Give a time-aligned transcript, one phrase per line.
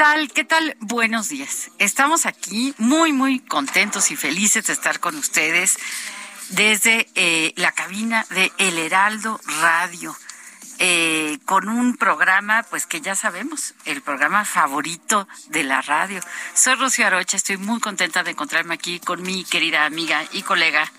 [0.00, 0.32] Tal?
[0.32, 0.78] ¿Qué tal?
[0.80, 1.72] Buenos días.
[1.78, 5.76] Estamos aquí muy, muy contentos y felices de estar con ustedes
[6.48, 10.16] desde eh, la cabina de El Heraldo Radio.
[10.78, 16.20] Eh, con un programa, pues que ya sabemos, el programa favorito de la radio.
[16.54, 20.90] Soy Rocío Arocha, estoy muy contenta de encontrarme aquí con mi querida amiga y colega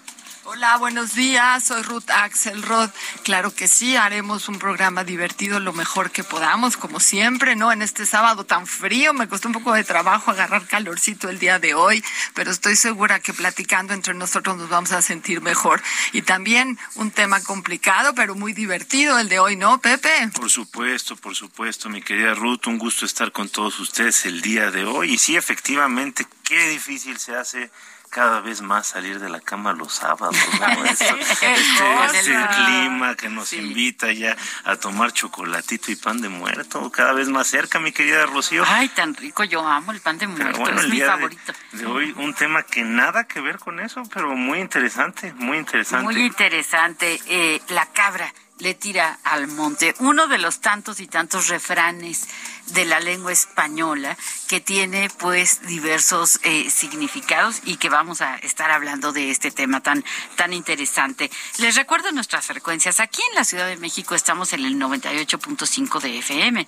[0.43, 1.65] Hola, buenos días.
[1.65, 2.89] Soy Ruth Axelrod.
[3.23, 7.71] Claro que sí, haremos un programa divertido lo mejor que podamos, como siempre, ¿no?
[7.71, 11.59] En este sábado tan frío, me costó un poco de trabajo agarrar calorcito el día
[11.59, 15.83] de hoy, pero estoy segura que platicando entre nosotros nos vamos a sentir mejor.
[16.11, 20.09] Y también un tema complicado, pero muy divertido el de hoy, ¿no, Pepe?
[20.33, 24.71] Por supuesto, por supuesto, mi querida Ruth, un gusto estar con todos ustedes el día
[24.71, 25.13] de hoy.
[25.13, 27.69] Y sí, efectivamente, qué difícil se hace
[28.11, 30.85] cada vez más salir de la cama los sábados, ¿no?
[30.85, 34.35] este, este clima que nos invita ya
[34.65, 38.65] a tomar chocolatito y pan de muerto, cada vez más cerca, mi querida Rocío.
[38.67, 41.53] Ay, tan rico, yo amo el pan de muerto, es mi favorito.
[41.71, 46.03] De, hoy un tema que nada que ver con eso, pero muy interesante, muy interesante.
[46.03, 49.95] Muy interesante, eh, la cabra le tira al monte.
[49.99, 52.27] Uno de los tantos y tantos refranes
[52.67, 54.15] de la lengua española
[54.47, 59.81] que tiene pues diversos eh, significados y que vamos a estar hablando de este tema
[59.81, 60.05] tan,
[60.35, 61.31] tan interesante.
[61.57, 62.99] Les recuerdo nuestras frecuencias.
[62.99, 66.67] Aquí en la Ciudad de México estamos en el 98.5 de FM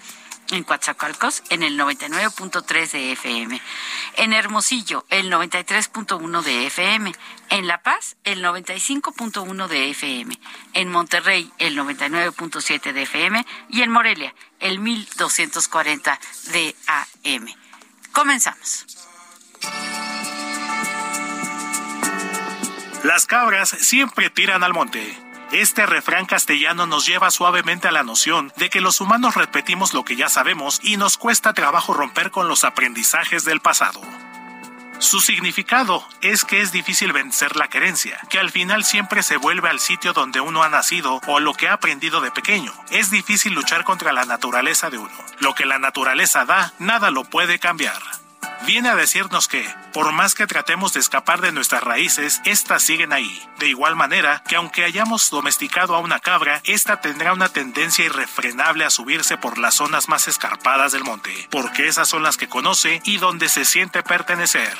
[0.51, 3.61] en Coatzacoalcos en el 99.3 de FM,
[4.17, 7.11] en Hermosillo el 93.1 de FM,
[7.53, 10.39] en La Paz el 95.1 de FM,
[10.73, 16.19] en Monterrey el 99.7 de FM y en Morelia el 1240
[16.51, 17.45] de AM.
[18.11, 18.87] Comenzamos.
[23.03, 25.15] Las cabras siempre tiran al monte.
[25.51, 30.03] Este refrán castellano nos lleva suavemente a la noción de que los humanos repetimos lo
[30.03, 34.01] que ya sabemos y nos cuesta trabajo romper con los aprendizajes del pasado.
[35.03, 39.67] Su significado es que es difícil vencer la querencia, que al final siempre se vuelve
[39.67, 42.73] al sitio donde uno ha nacido o lo que ha aprendido de pequeño.
[42.89, 45.13] Es difícil luchar contra la naturaleza de uno.
[45.39, 48.01] Lo que la naturaleza da, nada lo puede cambiar
[48.65, 53.13] viene a decirnos que, por más que tratemos de escapar de nuestras raíces, éstas siguen
[53.13, 53.41] ahí.
[53.59, 58.85] De igual manera que aunque hayamos domesticado a una cabra, ésta tendrá una tendencia irrefrenable
[58.85, 63.01] a subirse por las zonas más escarpadas del monte, porque esas son las que conoce
[63.05, 64.77] y donde se siente pertenecer.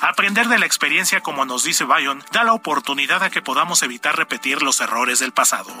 [0.00, 4.16] Aprender de la experiencia, como nos dice Bayon, da la oportunidad a que podamos evitar
[4.16, 5.72] repetir los errores del pasado.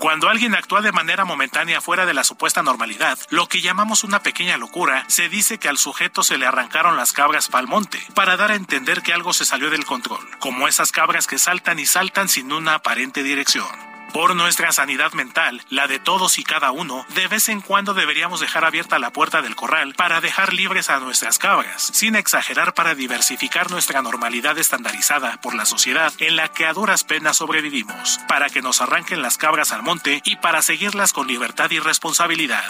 [0.00, 4.22] Cuando alguien actúa de manera momentánea fuera de la supuesta normalidad, lo que llamamos una
[4.22, 8.38] pequeña locura, se dice que al sujeto se le arrancaron las cabras pa'l monte, para
[8.38, 11.84] dar a entender que algo se salió del control, como esas cabras que saltan y
[11.84, 13.89] saltan sin una aparente dirección.
[14.12, 18.40] Por nuestra sanidad mental, la de todos y cada uno, de vez en cuando deberíamos
[18.40, 22.96] dejar abierta la puerta del corral para dejar libres a nuestras cabras, sin exagerar para
[22.96, 28.48] diversificar nuestra normalidad estandarizada por la sociedad en la que a duras penas sobrevivimos, para
[28.48, 32.64] que nos arranquen las cabras al monte y para seguirlas con libertad y responsabilidad.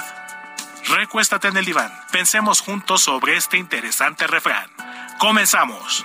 [0.89, 4.69] Recuéstate en el diván, pensemos juntos sobre este interesante refrán.
[5.19, 6.05] Comenzamos.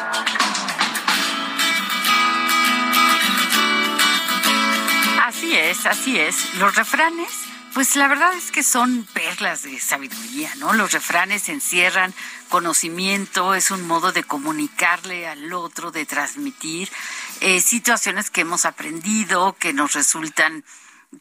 [5.71, 6.55] Es, así es.
[6.55, 7.29] Los refranes,
[7.73, 10.73] pues la verdad es que son perlas de sabiduría, ¿no?
[10.73, 12.13] Los refranes encierran
[12.49, 16.89] conocimiento, es un modo de comunicarle al otro, de transmitir
[17.39, 20.65] eh, situaciones que hemos aprendido, que nos resultan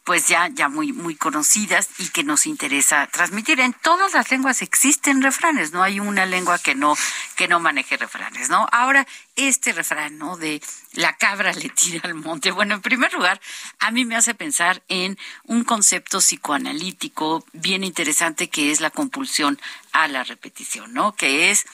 [0.05, 3.61] pues ya, ya muy, muy conocidas y que nos interesa transmitir.
[3.61, 6.97] En todas las lenguas existen refranes, no hay una lengua que no,
[7.37, 8.69] que no maneje refranes, ¿no?
[8.71, 9.07] Ahora,
[9.37, 10.37] este refrán, ¿no?
[10.37, 12.51] De la cabra le tira al monte.
[12.53, 13.41] Bueno, en primer lugar,
[13.79, 19.61] a mí me hace pensar en un concepto psicoanalítico bien interesante que es la compulsión
[19.93, 21.15] a la repetición, ¿no?
[21.15, 21.67] Que es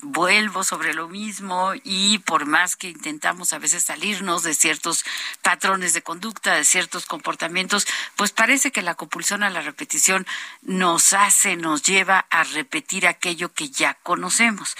[0.00, 5.04] vuelvo sobre lo mismo y por más que intentamos a veces salirnos de ciertos
[5.42, 7.86] patrones de conducta, de ciertos comportamientos,
[8.16, 10.26] pues parece que la compulsión a la repetición
[10.62, 14.76] nos hace, nos lleva a repetir aquello que ya conocemos.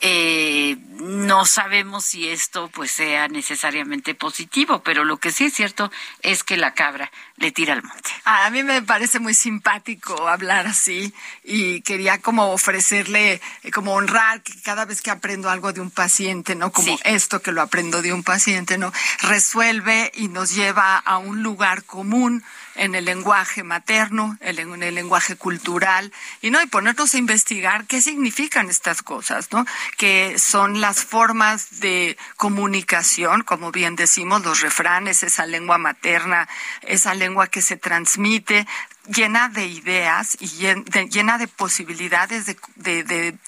[0.00, 5.90] Eh, no sabemos si esto pues sea necesariamente positivo, pero lo que sí es cierto
[6.20, 8.10] es que la cabra le tira al monte.
[8.24, 11.14] A mí me parece muy simpático hablar así
[11.44, 15.90] y quería como ofrecerle, eh, como honrar que cada vez que aprendo algo de un
[15.90, 16.72] paciente, ¿no?
[16.72, 18.92] Como esto que lo aprendo de un paciente, ¿no?
[19.20, 22.44] Resuelve y nos lleva a un lugar común
[22.76, 28.00] en el lenguaje materno, en el lenguaje cultural, y no, y ponernos a investigar qué
[28.00, 29.66] significan estas cosas, ¿no?
[29.96, 36.48] Que son las formas de comunicación, como bien decimos, los refranes, esa lengua materna,
[36.82, 38.66] esa lengua que se transmite,
[39.08, 43.38] llena de ideas y llena de posibilidades de,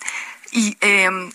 [0.53, 1.31] y em,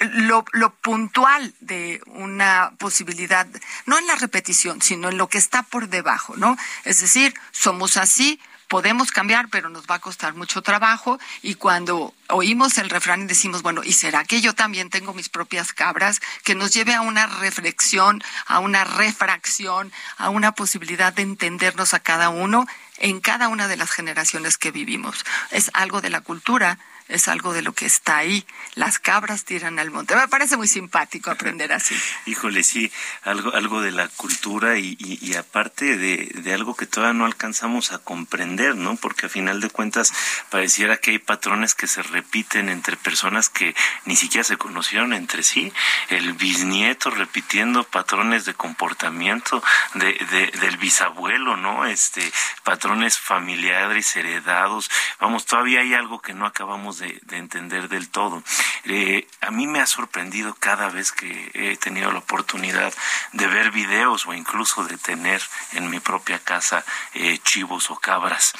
[0.00, 3.46] lo, lo, puntual de una posibilidad,
[3.86, 6.56] no en la repetición, sino en lo que está por debajo, ¿no?
[6.84, 12.14] Es decir, somos así, podemos cambiar, pero nos va a costar mucho trabajo y cuando
[12.28, 16.20] oímos el refrán y decimos, bueno, ¿y será que yo también tengo mis propias cabras?
[16.44, 22.00] Que nos lleve a una reflexión, a una refracción, a una posibilidad de entendernos a
[22.00, 22.66] cada uno
[22.98, 25.24] en cada una de las generaciones que vivimos.
[25.50, 26.78] Es algo de la cultura
[27.08, 28.46] es algo de lo que está ahí.
[28.74, 30.14] Las cabras tiran al monte.
[30.14, 31.96] Me parece muy simpático aprender así.
[32.26, 32.92] Híjole, sí,
[33.22, 37.98] algo, algo de la cultura y, aparte de, de, algo que todavía no alcanzamos a
[37.98, 38.96] comprender, ¿no?
[38.96, 40.12] Porque a final de cuentas
[40.50, 43.74] pareciera que hay patrones que se repiten entre personas que
[44.04, 45.72] ni siquiera se conocieron entre sí.
[46.08, 49.62] El bisnieto repitiendo patrones de comportamiento
[49.94, 51.86] de, de, del bisabuelo, ¿no?
[51.86, 52.32] Este,
[52.64, 54.90] patrones familiares heredados.
[55.20, 58.42] Vamos, todavía hay algo que no acabamos de, entender del todo.
[58.84, 62.92] Eh, a mí me ha sorprendido cada vez que he tenido la oportunidad
[63.32, 65.40] de ver videos o incluso de tener
[65.72, 68.54] en mi propia casa eh, chivos o cabras,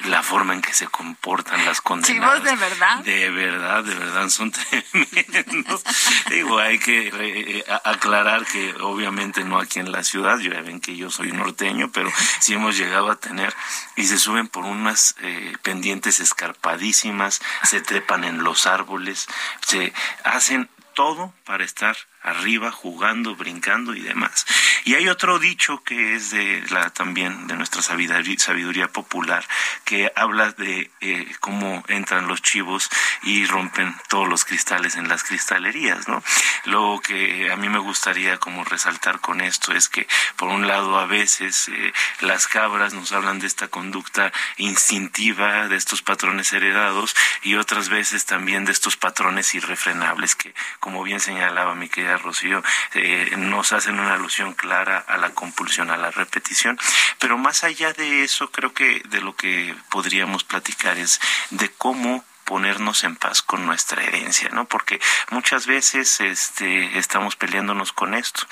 [0.00, 2.42] la forma en que se comportan las condenadas.
[2.42, 2.89] ¿Chivos de verdad?
[3.04, 4.50] De verdad, de verdad, son
[4.92, 5.82] tremendos.
[6.28, 10.96] Digo, hay que eh, aclarar que obviamente no aquí en la ciudad, ya ven que
[10.96, 12.10] yo soy norteño, pero
[12.40, 13.54] sí hemos llegado a tener
[13.96, 15.14] y se suben por unas
[15.62, 19.26] pendientes escarpadísimas, se trepan en los árboles,
[19.60, 19.92] se
[20.24, 24.46] hacen todo para estar arriba jugando, brincando y demás.
[24.84, 29.46] Y hay otro dicho que es de la también de nuestra sabiduría, popular
[29.84, 32.88] que habla de eh, cómo entran los chivos
[33.22, 36.22] y rompen todos los cristales en las cristalerías, ¿no?
[36.64, 40.98] Lo que a mí me gustaría como resaltar con esto es que por un lado
[40.98, 47.14] a veces eh, las cabras nos hablan de esta conducta instintiva, de estos patrones heredados
[47.42, 52.62] y otras veces también de estos patrones irrefrenables que como bien señalaba mi querida Rocío,
[52.94, 56.78] eh, nos hacen una alusión clara a la compulsión, a la repetición.
[57.18, 62.24] Pero más allá de eso, creo que de lo que podríamos platicar es de cómo
[62.50, 64.64] ponernos en paz con nuestra herencia, ¿no?
[64.64, 68.42] Porque muchas veces este, estamos peleándonos con esto.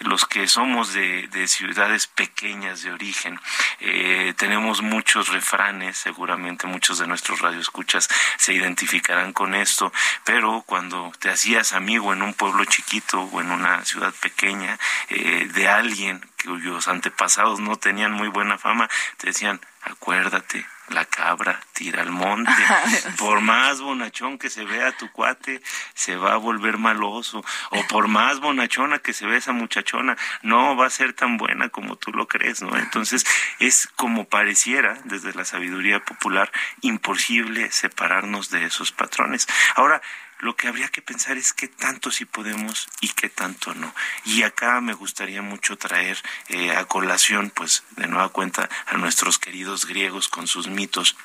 [0.00, 3.40] Los que somos de, ciudades pequeñas de origen,
[3.80, 11.10] eh, tenemos muchos refranes, seguramente muchos de nuestros radioescuchas se identificarán con esto, pero cuando
[11.18, 14.78] te hacías amigo en un pueblo chiquito o en una ciudad pequeña
[15.08, 21.60] eh, de alguien cuyos antepasados no tenían muy buena fama, te decían, acuérdate, la cabra
[21.72, 22.50] tira al monte.
[23.18, 25.60] Por más bonachón que se vea tu cuate,
[25.94, 27.44] se va a volver maloso.
[27.70, 31.68] O por más bonachona que se vea esa muchachona, no va a ser tan buena
[31.68, 32.76] como tú lo crees, ¿no?
[32.76, 33.26] Entonces
[33.58, 39.46] es como pareciera, desde la sabiduría popular, imposible separarnos de esos patrones.
[39.76, 40.02] Ahora,
[40.40, 43.94] lo que habría que pensar es qué tanto sí podemos y qué tanto no.
[44.24, 46.18] Y acá me gustaría mucho traer
[46.48, 51.16] eh, a colación, pues de nueva cuenta, a nuestros queridos griegos con sus mitos.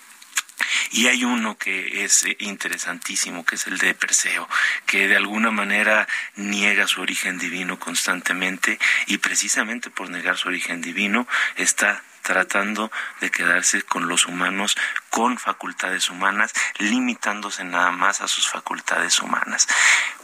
[0.92, 4.48] Y hay uno que es eh, interesantísimo, que es el de Perseo,
[4.86, 10.82] que de alguna manera niega su origen divino constantemente y precisamente por negar su origen
[10.82, 14.76] divino está tratando de quedarse con los humanos
[15.12, 19.68] con facultades humanas, limitándose nada más a sus facultades humanas.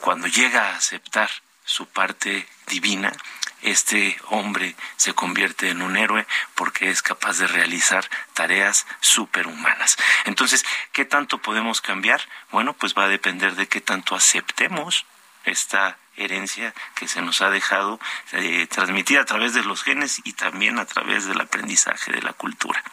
[0.02, 1.30] Cuando llega a aceptar
[1.64, 3.14] su parte divina,
[3.62, 6.26] este hombre se convierte en un héroe
[6.56, 9.98] porque es capaz de realizar tareas superhumanas.
[10.26, 12.22] Entonces, ¿qué tanto podemos cambiar?
[12.52, 15.06] Bueno, pues va a depender de qué tanto aceptemos
[15.44, 18.00] esta herencia que se nos ha dejado
[18.34, 22.34] eh, transmitida a través de los genes y también a través del aprendizaje de la
[22.34, 22.84] cultura.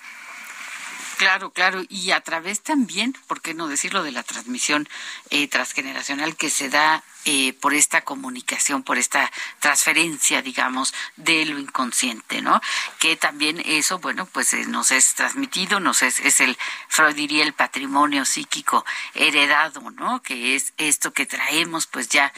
[1.17, 4.87] Claro, claro, y a través también, ¿por qué no decirlo?, de la transmisión
[5.31, 11.59] eh, transgeneracional que se da eh, por esta comunicación, por esta transferencia, digamos, de lo
[11.59, 12.61] inconsciente, ¿no?
[12.99, 16.59] Que también eso, bueno, pues eh, nos es transmitido, nos es, es el,
[16.89, 20.21] Freud diría, el patrimonio psíquico heredado, ¿no?
[20.21, 22.31] Que es esto que traemos, pues ya,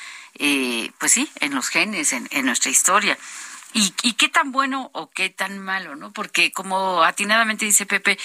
[0.98, 3.18] pues sí, en los genes, en, en nuestra historia.
[3.74, 6.10] Y, y, qué tan bueno o qué tan malo, ¿no?
[6.10, 8.18] Porque como atinadamente dice Pepe,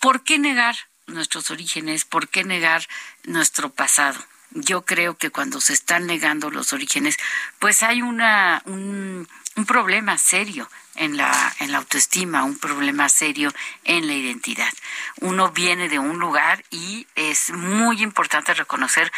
[0.00, 0.76] ¿por qué negar
[1.06, 2.04] nuestros orígenes?
[2.04, 2.86] ¿Por qué negar
[3.24, 4.18] nuestro pasado?
[4.50, 7.16] Yo creo que cuando se están negando los orígenes,
[7.58, 9.28] pues hay una, un,
[9.58, 14.72] un problema serio en la, en la autoestima, un problema serio en la identidad.
[15.20, 19.10] Uno viene de un lugar y es muy importante reconocer,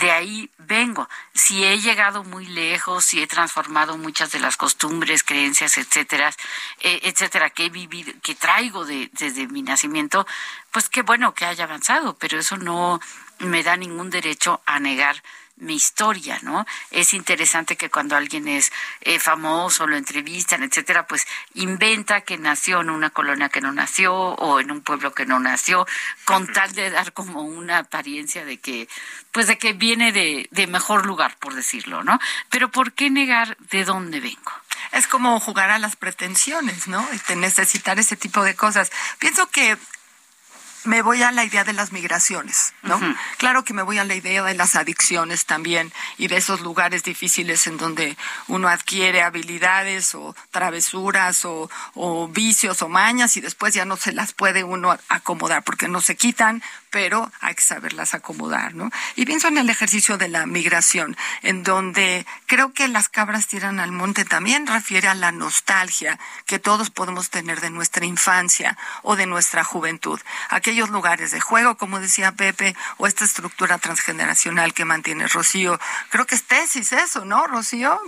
[0.00, 1.08] de ahí vengo.
[1.34, 6.32] Si he llegado muy lejos, si he transformado muchas de las costumbres, creencias, etcétera,
[6.78, 10.24] eh, etcétera, que he vivido, que traigo de, desde mi nacimiento,
[10.70, 13.00] pues qué bueno que haya avanzado, pero eso no
[13.40, 15.20] me da ningún derecho a negar
[15.60, 16.66] mi historia, ¿no?
[16.90, 22.80] Es interesante que cuando alguien es eh, famoso, lo entrevistan, etcétera, pues inventa que nació
[22.80, 25.86] en una colonia que no nació o en un pueblo que no nació,
[26.24, 28.88] con tal de dar como una apariencia de que,
[29.32, 32.18] pues de que viene de, de mejor lugar, por decirlo, ¿no?
[32.48, 34.52] Pero ¿por qué negar de dónde vengo?
[34.92, 37.06] Es como jugar a las pretensiones, ¿no?
[37.28, 38.90] De necesitar ese tipo de cosas.
[39.18, 39.76] Pienso que
[40.84, 42.98] me voy a la idea de las migraciones, ¿no?
[43.36, 47.02] Claro que me voy a la idea de las adicciones también y de esos lugares
[47.02, 48.16] difíciles en donde
[48.48, 54.12] uno adquiere habilidades o travesuras o, o vicios o mañas y después ya no se
[54.12, 58.90] las puede uno acomodar porque no se quitan, pero hay que saberlas acomodar, ¿no?
[59.14, 63.78] Y pienso en el ejercicio de la migración, en donde creo que las cabras tiran
[63.78, 69.14] al monte también refiere a la nostalgia que todos podemos tener de nuestra infancia o
[69.14, 70.20] de nuestra juventud.
[70.48, 75.78] Aquellos lugares de juego, como decía Pepe, o esta estructura transgeneracional que mantiene Rocío.
[76.08, 78.00] Creo que es tesis eso, ¿no, Rocío?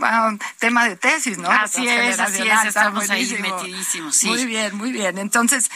[0.59, 1.51] Tema de tesis, ¿no?
[1.51, 4.27] Así es, así es, estamos ahí metidísimos, sí.
[4.27, 5.19] Muy bien, muy bien.
[5.19, 5.71] Entonces,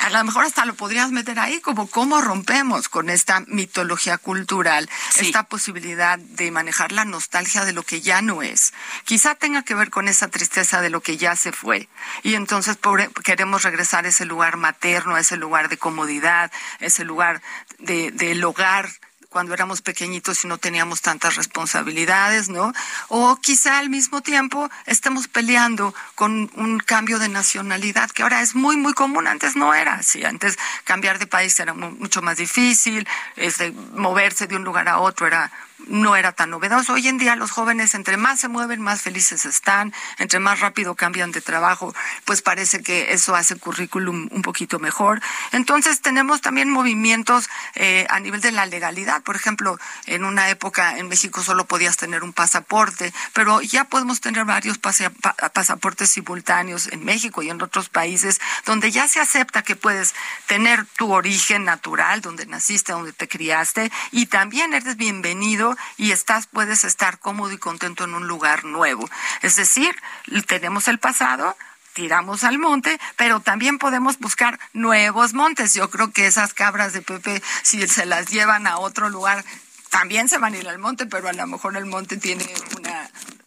[0.00, 2.49] a lo mejor hasta lo podrías meter ahí como cómo romper
[2.90, 4.88] con esta mitología cultural,
[5.18, 8.72] esta posibilidad de manejar la nostalgia de lo que ya no es.
[9.04, 11.88] Quizá tenga que ver con esa tristeza de lo que ya se fue.
[12.24, 12.76] Y entonces
[13.22, 17.40] queremos regresar a ese lugar materno, a ese lugar de comodidad, ese lugar
[17.78, 18.90] de, del hogar
[19.30, 22.72] cuando éramos pequeñitos y no teníamos tantas responsabilidades, ¿no?
[23.08, 28.56] O quizá al mismo tiempo estemos peleando con un cambio de nacionalidad, que ahora es
[28.56, 33.06] muy, muy común, antes no era así, antes cambiar de país era mucho más difícil,
[33.36, 35.52] este, moverse de un lugar a otro era
[35.86, 36.94] no era tan novedoso.
[36.94, 40.94] Hoy en día los jóvenes entre más se mueven, más felices están, entre más rápido
[40.94, 41.94] cambian de trabajo,
[42.24, 45.20] pues parece que eso hace currículum un poquito mejor.
[45.52, 49.22] Entonces tenemos también movimientos eh, a nivel de la legalidad.
[49.22, 54.20] Por ejemplo, en una época en México solo podías tener un pasaporte, pero ya podemos
[54.20, 59.76] tener varios pasaportes simultáneos en México y en otros países donde ya se acepta que
[59.76, 60.14] puedes
[60.46, 66.46] tener tu origen natural, donde naciste, donde te criaste, y también eres bienvenido y estás,
[66.46, 69.08] puedes estar cómodo y contento en un lugar nuevo.
[69.42, 69.94] Es decir,
[70.46, 71.56] tenemos el pasado,
[71.92, 75.74] tiramos al monte, pero también podemos buscar nuevos montes.
[75.74, 79.44] Yo creo que esas cabras de Pepe, si se las llevan a otro lugar,
[79.90, 82.44] también se van a ir al monte, pero a lo mejor el monte tiene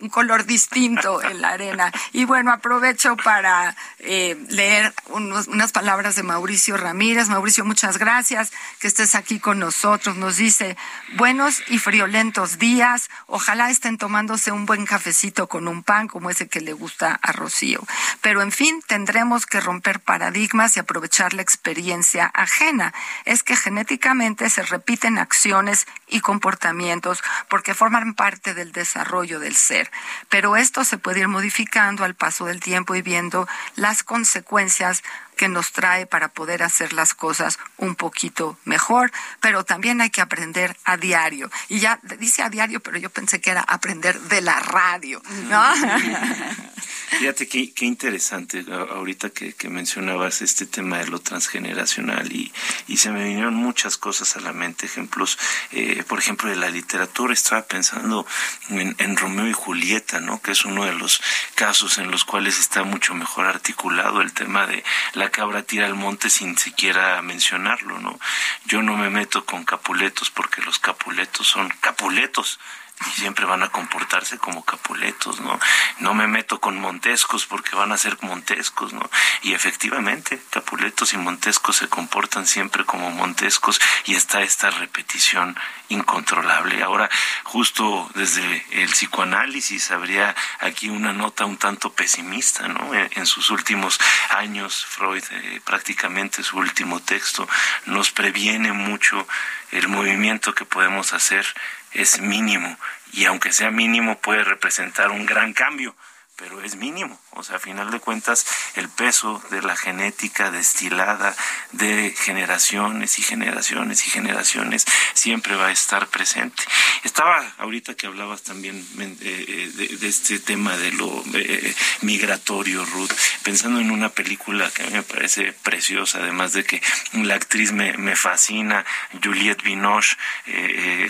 [0.04, 1.92] un color distinto en la arena.
[2.12, 7.30] Y bueno, aprovecho para eh, leer unas palabras de Mauricio Ramírez.
[7.30, 10.18] Mauricio, muchas gracias que estés aquí con nosotros.
[10.18, 10.76] Nos dice,
[11.16, 13.10] buenos y friolentos días.
[13.28, 17.32] Ojalá estén tomándose un buen cafecito con un pan como ese que le gusta a
[17.32, 17.82] Rocío.
[18.22, 22.94] Pero en fin, tendremos que romper paradigmas y aprovechar la experiencia ajena.
[23.24, 29.92] Es que genéticamente se repiten acciones y comportamientos porque forman parte del desarrollo del ser.
[30.30, 35.04] Pero esto se puede ir modificando al paso del tiempo y viendo las consecuencias
[35.44, 40.22] que nos trae para poder hacer las cosas un poquito mejor, pero también hay que
[40.22, 41.52] aprender a diario.
[41.68, 45.62] Y ya dice a diario, pero yo pensé que era aprender de la radio, ¿no?
[47.20, 52.52] Fíjate qué, qué interesante ahorita que, mencionabas este tema de lo transgeneracional y,
[52.88, 55.38] y, se me vinieron muchas cosas a la mente, ejemplos,
[55.72, 57.34] eh, por ejemplo, de la literatura.
[57.34, 58.26] Estaba pensando
[58.70, 60.42] en, en, Romeo y Julieta, ¿no?
[60.42, 61.22] Que es uno de los
[61.56, 64.84] casos en los cuales está mucho mejor articulado el tema de
[65.14, 68.20] la cabra tira al monte sin siquiera mencionarlo, ¿no?
[68.66, 72.60] Yo no me meto con capuletos porque los capuletos son capuletos
[73.08, 75.60] y siempre van a comportarse como capuletos, ¿no?
[76.00, 79.10] No me meto con montescos porque van a ser montescos, ¿no?
[79.42, 85.58] Y efectivamente, capuletos y montescos se comportan siempre como montescos y está esta repetición
[85.90, 86.82] incontrolable.
[86.84, 87.10] Ahora,
[87.44, 92.94] justo desde el psicoanálisis habría aquí una nota un tanto pesimista, ¿no?
[92.94, 97.48] En sus últimos años, Freud, eh, prácticamente su último texto,
[97.86, 99.28] nos previene mucho
[99.72, 101.46] el movimiento que podemos hacer
[101.94, 102.78] es mínimo
[103.12, 105.96] y aunque sea mínimo puede representar un gran cambio
[106.36, 107.20] pero es mínimo.
[107.36, 111.36] O sea, a final de cuentas, el peso de la genética destilada
[111.72, 116.64] de generaciones y generaciones y generaciones siempre va a estar presente.
[117.04, 123.12] Estaba ahorita que hablabas también eh, eh, de, este tema de lo eh, migratorio, Ruth,
[123.44, 126.82] pensando en una película que a mí me parece preciosa, además de que
[127.14, 128.86] la actriz me, me fascina,
[129.24, 130.16] Juliette Binoche,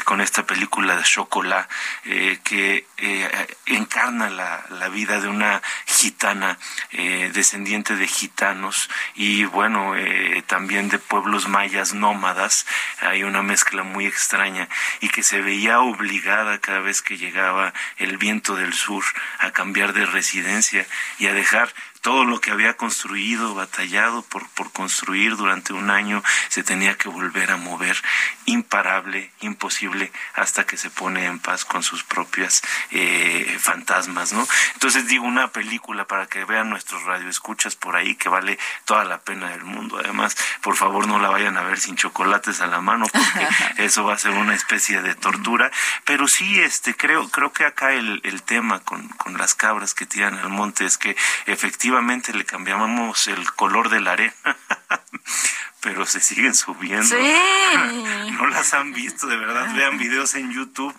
[0.06, 1.70] con esta película de Chocolat,
[2.44, 2.86] que
[3.65, 6.12] encarna la, la vida de una gitana,
[6.91, 12.65] eh, descendiente de gitanos y bueno, eh, también de pueblos mayas nómadas,
[13.01, 14.69] hay una mezcla muy extraña
[15.02, 19.04] y que se veía obligada cada vez que llegaba el viento del sur
[19.39, 20.86] a cambiar de residencia
[21.19, 21.73] y a dejar
[22.04, 27.08] todo lo que había construido, batallado por, por construir durante un año, se tenía que
[27.08, 27.98] volver a mover,
[28.46, 32.62] imparable, imposible, hasta que se pone en paz con sus propias
[32.92, 34.46] eh, fantasmas, ¿no?
[34.74, 39.22] Entonces digo una película para que vean nuestros radioescuchas por ahí que vale toda la
[39.22, 39.98] pena del mundo.
[39.98, 44.04] Además, por favor no la vayan a ver sin chocolates a la mano porque eso
[44.04, 45.72] va a ser una especie de tortura.
[46.04, 50.06] Pero sí, este, creo, creo que acá el, el tema con, con las cabras que
[50.06, 51.92] tiran al monte es que efectivamente
[52.34, 54.34] le cambiamos el color de la arena.
[55.84, 57.15] pero se siguen subiendo.
[58.34, 59.74] No las han visto, de verdad.
[59.76, 60.93] Vean videos en YouTube.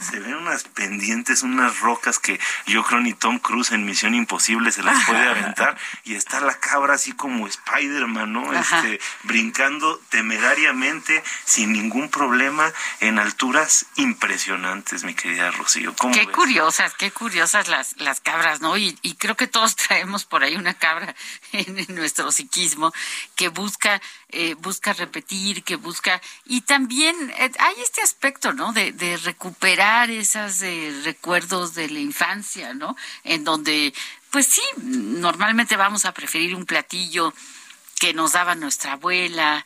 [0.00, 4.72] Se ven unas pendientes, unas rocas que yo creo ni Tom Cruise en Misión Imposible
[4.72, 5.78] se las puede aventar.
[6.04, 8.52] Y está la cabra así como Spider-Man, ¿no?
[8.52, 15.94] Este, brincando temerariamente, sin ningún problema, en alturas impresionantes, mi querida Rocío.
[16.12, 18.76] qué curiosas, qué curiosas las, las cabras, ¿no?
[18.76, 21.14] Y, y creo que todos traemos por ahí una cabra
[21.52, 22.92] en nuestro psiquismo
[23.36, 24.00] que busca
[24.32, 26.20] eh, busca repetir, que busca...
[26.46, 28.72] Y también eh, hay este aspecto, ¿no?
[28.72, 32.96] De, de recuperar esos eh, recuerdos de la infancia, ¿no?
[33.24, 33.92] En donde,
[34.30, 37.32] pues sí, normalmente vamos a preferir un platillo
[38.02, 39.64] que nos daba nuestra abuela,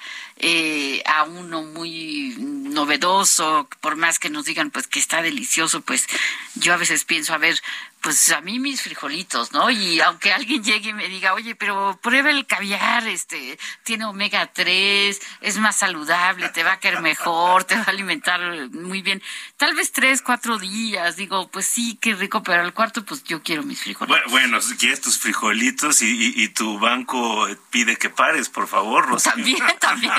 [1.06, 6.06] a uno muy novedoso, por más que nos digan pues que está delicioso, pues
[6.54, 7.60] yo a veces pienso, a ver,
[8.06, 9.68] pues a mí mis frijolitos, ¿no?
[9.68, 14.46] Y aunque alguien llegue y me diga, oye, pero prueba el caviar, este, tiene omega
[14.52, 19.20] 3, es más saludable, te va a caer mejor, te va a alimentar muy bien.
[19.56, 23.42] Tal vez tres, cuatro días, digo, pues sí, qué rico, pero al cuarto, pues yo
[23.42, 24.30] quiero mis frijolitos.
[24.30, 29.20] Bueno, si quieres tus frijolitos y, tu banco pide que pares, por favor.
[29.20, 30.12] También, también.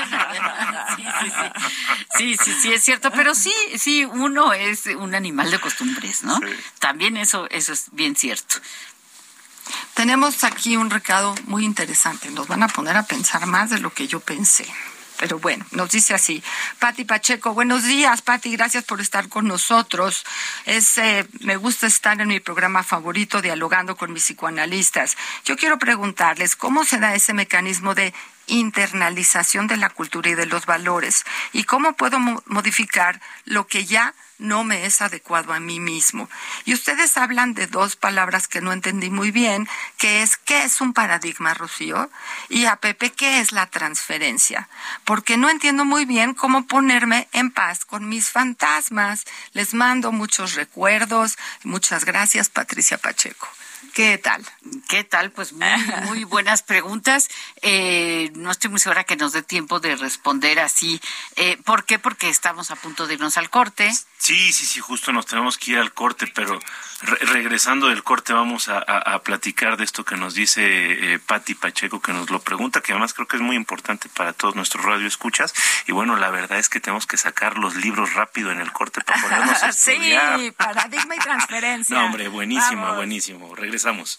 [0.96, 1.04] Sí
[2.16, 6.24] sí, sí, sí, sí, es cierto, pero sí, sí, uno es un animal de costumbres,
[6.24, 6.40] ¿no?
[6.78, 8.56] También eso, eso es bien cierto.
[9.94, 12.30] Tenemos aquí un recado muy interesante.
[12.30, 14.66] Nos van a poner a pensar más de lo que yo pensé.
[15.18, 16.42] Pero bueno, nos dice así.
[16.78, 20.24] Pati Pacheco, buenos días, Pati, gracias por estar con nosotros.
[20.64, 25.16] Es, eh, me gusta estar en mi programa favorito, dialogando con mis psicoanalistas.
[25.44, 28.14] Yo quiero preguntarles, ¿cómo se da ese mecanismo de
[28.48, 34.14] internalización de la cultura y de los valores y cómo puedo modificar lo que ya
[34.38, 36.28] no me es adecuado a mí mismo.
[36.64, 40.80] Y ustedes hablan de dos palabras que no entendí muy bien, que es qué es
[40.80, 42.10] un paradigma, Rocío,
[42.48, 44.68] y a Pepe qué es la transferencia,
[45.04, 49.24] porque no entiendo muy bien cómo ponerme en paz con mis fantasmas.
[49.52, 51.36] Les mando muchos recuerdos.
[51.64, 53.48] Muchas gracias, Patricia Pacheco.
[53.94, 54.44] ¿Qué tal?
[54.88, 55.30] ¿Qué tal?
[55.30, 55.66] Pues muy,
[56.06, 57.28] muy buenas preguntas.
[57.62, 61.00] Eh, no estoy muy segura que nos dé tiempo de responder así.
[61.36, 61.98] Eh, ¿Por qué?
[61.98, 63.90] Porque estamos a punto de irnos al corte.
[64.18, 66.58] Sí, sí, sí, justo nos tenemos que ir al corte, pero
[67.32, 72.12] regresando del corte vamos a, platicar de esto que nos dice eh, Patti Pacheco, que
[72.12, 75.54] nos lo pregunta, que además creo que es muy importante para todos nuestros radioescuchas.
[75.86, 79.00] Y bueno, la verdad es que tenemos que sacar los libros rápido en el corte
[79.02, 80.40] para podernos estudiar.
[80.40, 81.96] Sí, paradigma y transferencia.
[81.96, 83.54] No, hombre, buenísimo, buenísimo.
[83.54, 84.18] Regresamos.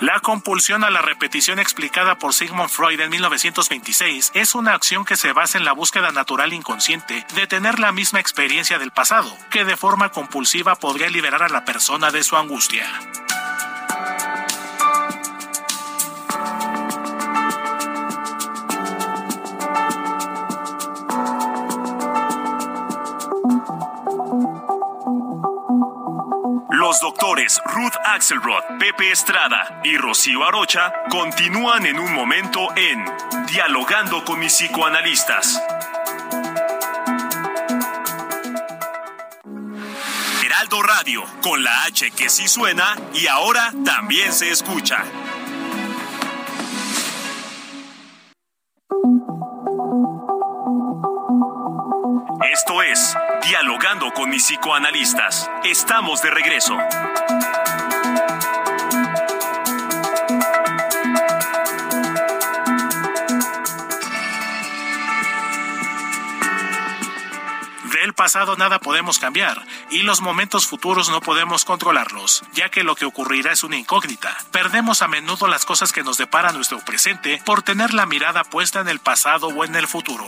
[0.00, 5.16] La compulsión a la repetición explicada por Sigmund Freud en 1926 es una acción que
[5.16, 9.64] se basa en la búsqueda natural inconsciente de tener la misma experiencia del pasado, que
[9.64, 12.86] de forma compulsiva podría liberar a la persona de su angustia.
[27.46, 33.04] Ruth Axelrod, Pepe Estrada y Rocío Arocha continúan en un momento en
[33.46, 35.62] Dialogando con mis psicoanalistas.
[40.44, 45.04] Heraldo Radio, con la H que sí suena y ahora también se escucha.
[53.48, 55.50] Dialogando con mis psicoanalistas.
[55.64, 56.76] Estamos de regreso.
[67.90, 72.96] Del pasado nada podemos cambiar y los momentos futuros no podemos controlarlos, ya que lo
[72.96, 74.36] que ocurrirá es una incógnita.
[74.50, 78.80] Perdemos a menudo las cosas que nos depara nuestro presente por tener la mirada puesta
[78.80, 80.26] en el pasado o en el futuro.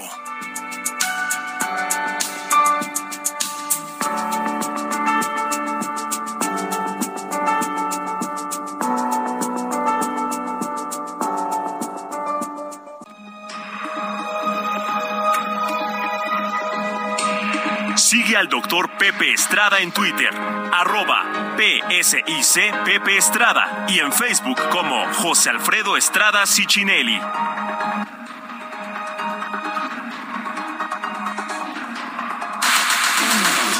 [18.11, 20.31] Sigue al doctor Pepe Estrada en Twitter,
[20.73, 27.21] arroba PSIC Pepe Estrada y en Facebook como José Alfredo Estrada Cicinelli.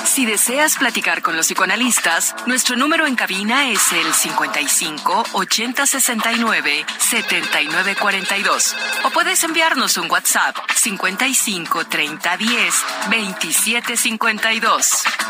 [0.05, 6.85] Si deseas platicar con los psicoanalistas, nuestro número en cabina es el 55 80 69
[6.99, 8.77] 79 42.
[9.05, 15.30] O puedes enviarnos un WhatsApp 55 30 10 27 52.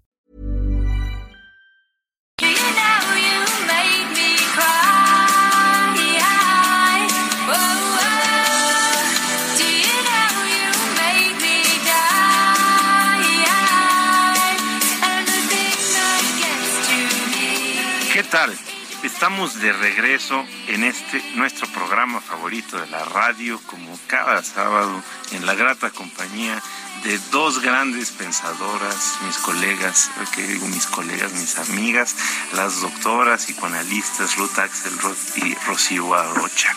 [18.13, 18.57] ¿Qué tal?
[19.03, 25.45] Estamos de regreso en este nuestro programa favorito de la radio, como cada sábado, en
[25.45, 26.61] la grata compañía
[27.03, 32.15] de dos grandes pensadoras, mis colegas, que digo mis colegas, mis amigas,
[32.53, 36.73] las doctoras psicoanalistas Ruth Axelrod y Rocío Arocha.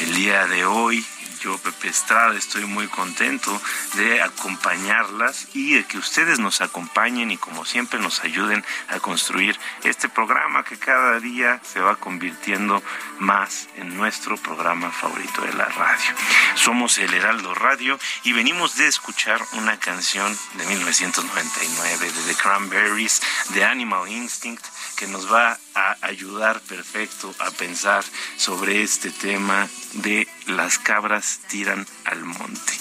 [0.00, 1.04] El día de hoy
[1.44, 3.60] yo, Pepe Estrada, estoy muy contento
[3.96, 9.58] de acompañarlas y de que ustedes nos acompañen y como siempre nos ayuden a construir
[9.82, 12.82] este programa que cada día se va convirtiendo
[13.18, 16.14] más en nuestro programa favorito de la radio.
[16.54, 23.20] Somos el Heraldo Radio y venimos de escuchar una canción de 1999 de The Cranberries,
[23.50, 24.64] de Animal Instinct,
[24.96, 28.04] que nos va a ayudar perfecto a pensar
[28.36, 32.72] sobre este tema de las cabras tiran al monte.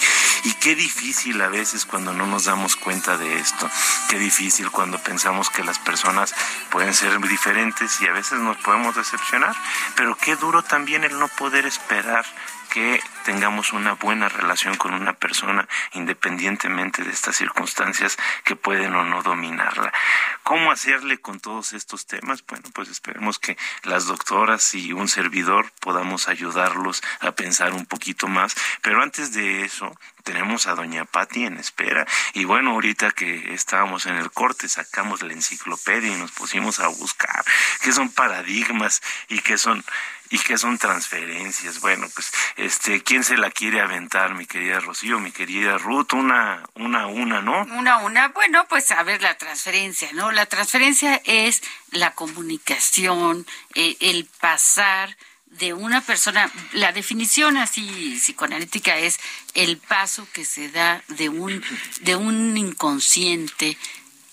[0.46, 3.70] Y qué difícil a veces cuando no nos damos cuenta de esto,
[4.10, 6.36] qué difícil cuando pensamos que las personas
[6.70, 9.56] pueden ser diferentes y a veces nos podemos decepcionar,
[9.96, 12.26] pero qué duro también el no poder esperar
[12.74, 19.04] que tengamos una buena relación con una persona independientemente de estas circunstancias que pueden o
[19.04, 19.94] no dominarla.
[20.42, 22.44] ¿Cómo hacerle con todos estos temas?
[22.48, 28.28] Bueno, pues esperemos que las doctoras y un servidor podamos ayudarlos a pensar un poquito
[28.28, 28.56] más.
[28.82, 32.08] Pero antes de eso, tenemos a doña Patti en espera.
[32.34, 36.88] Y bueno, ahorita que estábamos en el corte, sacamos la enciclopedia y nos pusimos a
[36.88, 37.46] buscar
[37.84, 39.86] qué son paradigmas y qué son
[40.30, 41.80] y qué son transferencias.
[41.80, 46.14] Bueno, pues este, ¿quién se la quiere aventar, mi querida Rocío, mi querida Ruth?
[46.14, 47.64] Una, una, una, ¿no?
[47.64, 50.32] Una, una, bueno, pues a ver la transferencia, ¿no?
[50.32, 58.98] La transferencia es la comunicación, eh, el pasar de una persona, la definición así psicoanalítica
[58.98, 59.20] es
[59.54, 61.64] el paso que se da de un,
[62.02, 63.78] de un inconsciente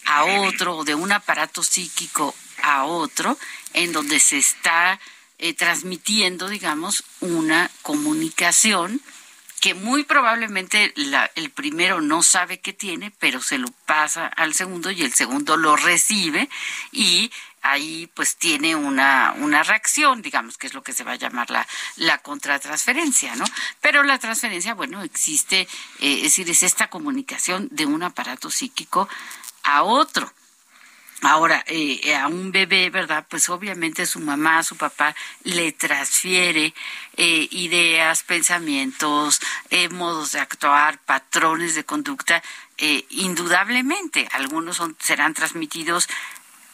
[0.06, 3.38] a otro, o de un aparato psíquico a otro,
[3.74, 4.98] en donde se está
[5.42, 9.00] eh, transmitiendo, digamos, una comunicación
[9.60, 14.54] que muy probablemente la, el primero no sabe que tiene, pero se lo pasa al
[14.54, 16.48] segundo y el segundo lo recibe
[16.92, 17.30] y
[17.62, 21.50] ahí pues tiene una, una reacción, digamos que es lo que se va a llamar
[21.50, 23.44] la, la contratransferencia, ¿no?
[23.80, 29.08] Pero la transferencia, bueno, existe, eh, es decir, es esta comunicación de un aparato psíquico
[29.62, 30.32] a otro.
[31.22, 33.26] Ahora, eh, a un bebé, ¿verdad?
[33.28, 36.72] Pues obviamente su mamá, su papá le transfiere
[37.16, 42.42] eh, ideas, pensamientos, eh, modos de actuar, patrones de conducta,
[42.78, 44.28] eh, indudablemente.
[44.32, 46.08] Algunos son, serán transmitidos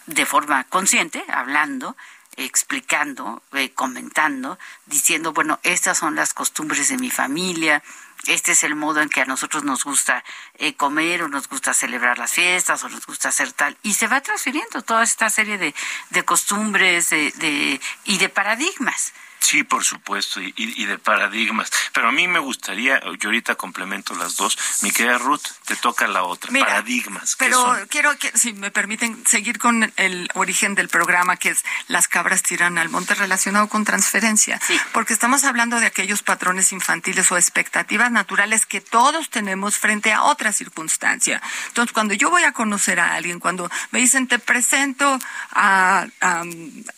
[0.06, 1.96] de forma consciente, hablando,
[2.36, 7.82] explicando, eh, comentando, diciendo, bueno, estas son las costumbres de mi familia,
[8.28, 10.24] este es el modo en que a nosotros nos gusta
[10.58, 13.76] eh, comer o nos gusta celebrar las fiestas o nos gusta hacer tal.
[13.82, 15.74] Y se va transfiriendo toda esta serie de,
[16.10, 19.12] de costumbres de, de, y de paradigmas.
[19.46, 21.70] Sí, por supuesto, y, y, de paradigmas.
[21.92, 24.58] Pero a mí me gustaría, yo ahorita complemento las dos.
[24.82, 26.50] Mi querida Ruth, te toca la otra.
[26.50, 27.36] Mira, paradigmas.
[27.36, 27.86] ¿qué Pero son?
[27.86, 32.42] quiero que, si me permiten, seguir con el origen del programa, que es las cabras
[32.42, 34.60] tiran al monte relacionado con transferencia.
[34.66, 34.76] Sí.
[34.92, 40.24] Porque estamos hablando de aquellos patrones infantiles o expectativas naturales que todos tenemos frente a
[40.24, 41.40] otra circunstancia.
[41.68, 45.18] Entonces, cuando yo voy a conocer a alguien, cuando me dicen, te presento
[45.52, 46.42] a, a-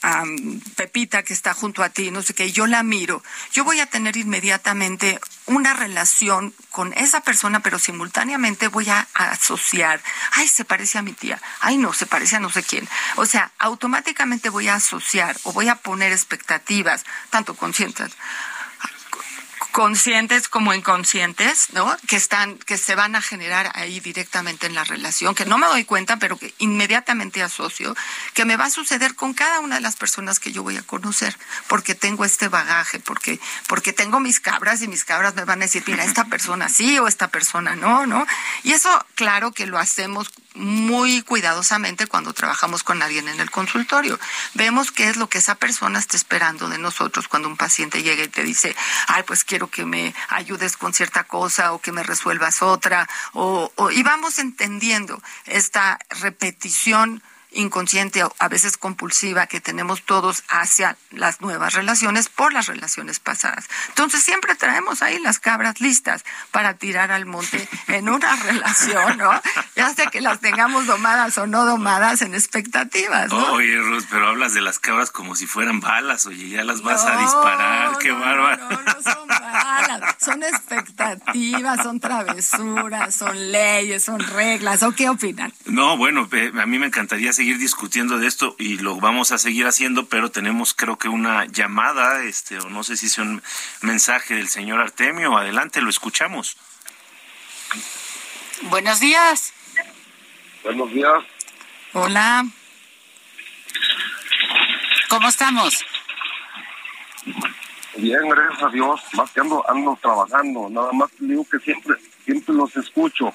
[0.03, 0.25] a
[0.77, 3.21] Pepita que está junto a ti, no sé qué, y yo la miro,
[3.53, 10.01] yo voy a tener inmediatamente una relación con esa persona, pero simultáneamente voy a asociar,
[10.33, 12.89] ay, se parece a mi tía, ay, no, se parece a no sé quién.
[13.17, 18.13] O sea, automáticamente voy a asociar o voy a poner expectativas, tanto conscientes
[19.79, 21.97] conscientes como inconscientes, ¿no?
[22.09, 25.69] Que están, que se van a generar ahí directamente en la relación, que no me
[25.69, 27.95] doy cuenta, pero que inmediatamente asocio,
[28.35, 30.83] que me va a suceder con cada una de las personas que yo voy a
[30.83, 31.39] conocer,
[31.69, 33.39] porque tengo este bagaje, porque,
[33.69, 36.99] porque tengo mis cabras y mis cabras me van a decir, mira, esta persona sí
[36.99, 38.27] o esta persona no, ¿no?
[38.65, 44.19] Y eso, claro que lo hacemos muy cuidadosamente cuando trabajamos con alguien en el consultorio.
[44.55, 48.25] Vemos qué es lo que esa persona está esperando de nosotros cuando un paciente llega
[48.25, 48.75] y te dice,
[49.07, 53.09] ay, pues quiero que me ayudes con cierta cosa o que me resuelvas otra.
[53.33, 60.45] O, o- y vamos entendiendo esta repetición inconsciente o a veces compulsiva que tenemos todos
[60.49, 63.69] hacia las nuevas relaciones por las relaciones pasadas.
[63.89, 69.31] Entonces siempre traemos ahí las cabras listas para tirar al monte en una relación, ¿no?
[69.77, 73.53] ya sea que las tengamos domadas o no domadas en expectativas, ¿no?
[73.53, 77.05] Oye, Ruth, pero hablas de las cabras como si fueran balas, oye, ya las vas
[77.05, 78.69] a disparar, qué no, bárbaro.
[78.71, 84.83] No, no son balas, son expectativas, son travesuras, son leyes, son reglas.
[84.83, 85.53] ¿O qué opinan?
[85.67, 89.39] No, bueno, eh, a mí me encantaría seguir discutiendo de esto y lo vamos a
[89.39, 93.41] seguir haciendo, pero tenemos creo que una llamada, este, o no sé si es un
[93.81, 95.39] mensaje del señor Artemio.
[95.39, 96.57] Adelante, lo escuchamos.
[98.63, 99.53] Buenos días.
[100.65, 101.23] Buenos días.
[101.93, 102.45] Hola.
[105.09, 105.85] ¿Cómo estamos?
[107.99, 109.01] Bien, gracias a Dios.
[109.13, 110.69] Más que ando, ando trabajando.
[110.69, 113.33] Nada más te digo que siempre, siempre los escucho.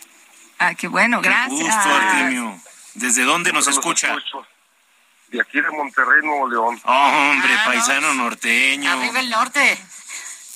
[0.60, 1.58] Ah, qué bueno, Qué gracias.
[1.58, 2.62] gusto, Artemio.
[2.96, 4.08] ¿Desde dónde nos escucha?
[4.16, 4.46] escucho.
[5.30, 6.80] De aquí de Monterrey, Nuevo León.
[6.84, 7.72] Hombre, Ah, no.
[7.72, 8.92] paisano norteño.
[8.92, 9.78] Arriba el norte.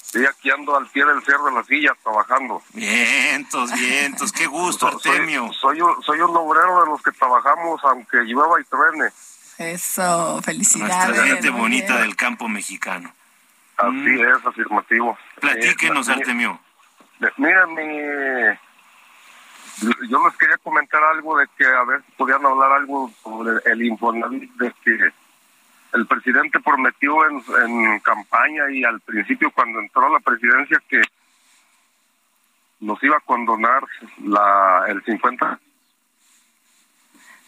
[0.09, 2.63] Sí, aquí ando al pie del cerro de la silla trabajando.
[2.73, 5.51] Vientos, vientos, qué gusto, Soy, Artemio.
[5.53, 9.11] soy, un- soy un obrero de los que trabajamos aunque llueva y truene.
[9.57, 10.01] Eso,
[10.33, 11.21] Nuestra felicidades.
[11.23, 12.01] gente muy bonita bien.
[12.07, 13.11] del campo mexicano.
[13.77, 14.21] Así Mm.
[14.37, 15.17] es, afirmativo.
[15.41, 16.59] Platíquenos, Eh, Artemio.
[17.19, 18.57] mi- Mira, mi...
[19.81, 23.83] Yo les quería comentar algo de que a ver si podían hablar algo sobre el
[23.83, 25.11] Infonavit, de que
[25.93, 31.01] el presidente prometió en, en campaña y al principio cuando entró a la presidencia que
[32.79, 33.83] nos iba a condonar
[34.23, 35.59] la, el 50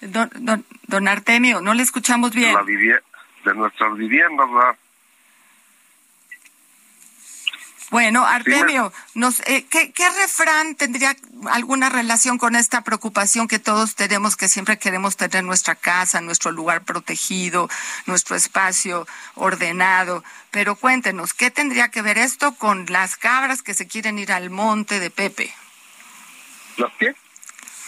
[0.01, 2.53] Don, don, don Artemio, no le escuchamos bien.
[2.53, 4.77] la de nuestras viviendas, ¿verdad?
[7.89, 11.15] Bueno, Artemio, nos, eh, ¿qué, ¿qué refrán tendría
[11.51, 16.51] alguna relación con esta preocupación que todos tenemos, que siempre queremos tener nuestra casa, nuestro
[16.51, 17.67] lugar protegido,
[18.05, 20.23] nuestro espacio ordenado?
[20.51, 24.51] Pero cuéntenos, ¿qué tendría que ver esto con las cabras que se quieren ir al
[24.51, 25.51] monte de Pepe?
[26.77, 27.15] ¿Las qué?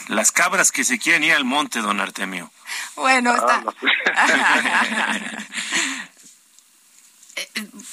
[0.07, 2.51] Las cabras que se quieren ir al monte, don Artemio.
[2.95, 3.63] Bueno, está...
[4.15, 5.45] Ah, las-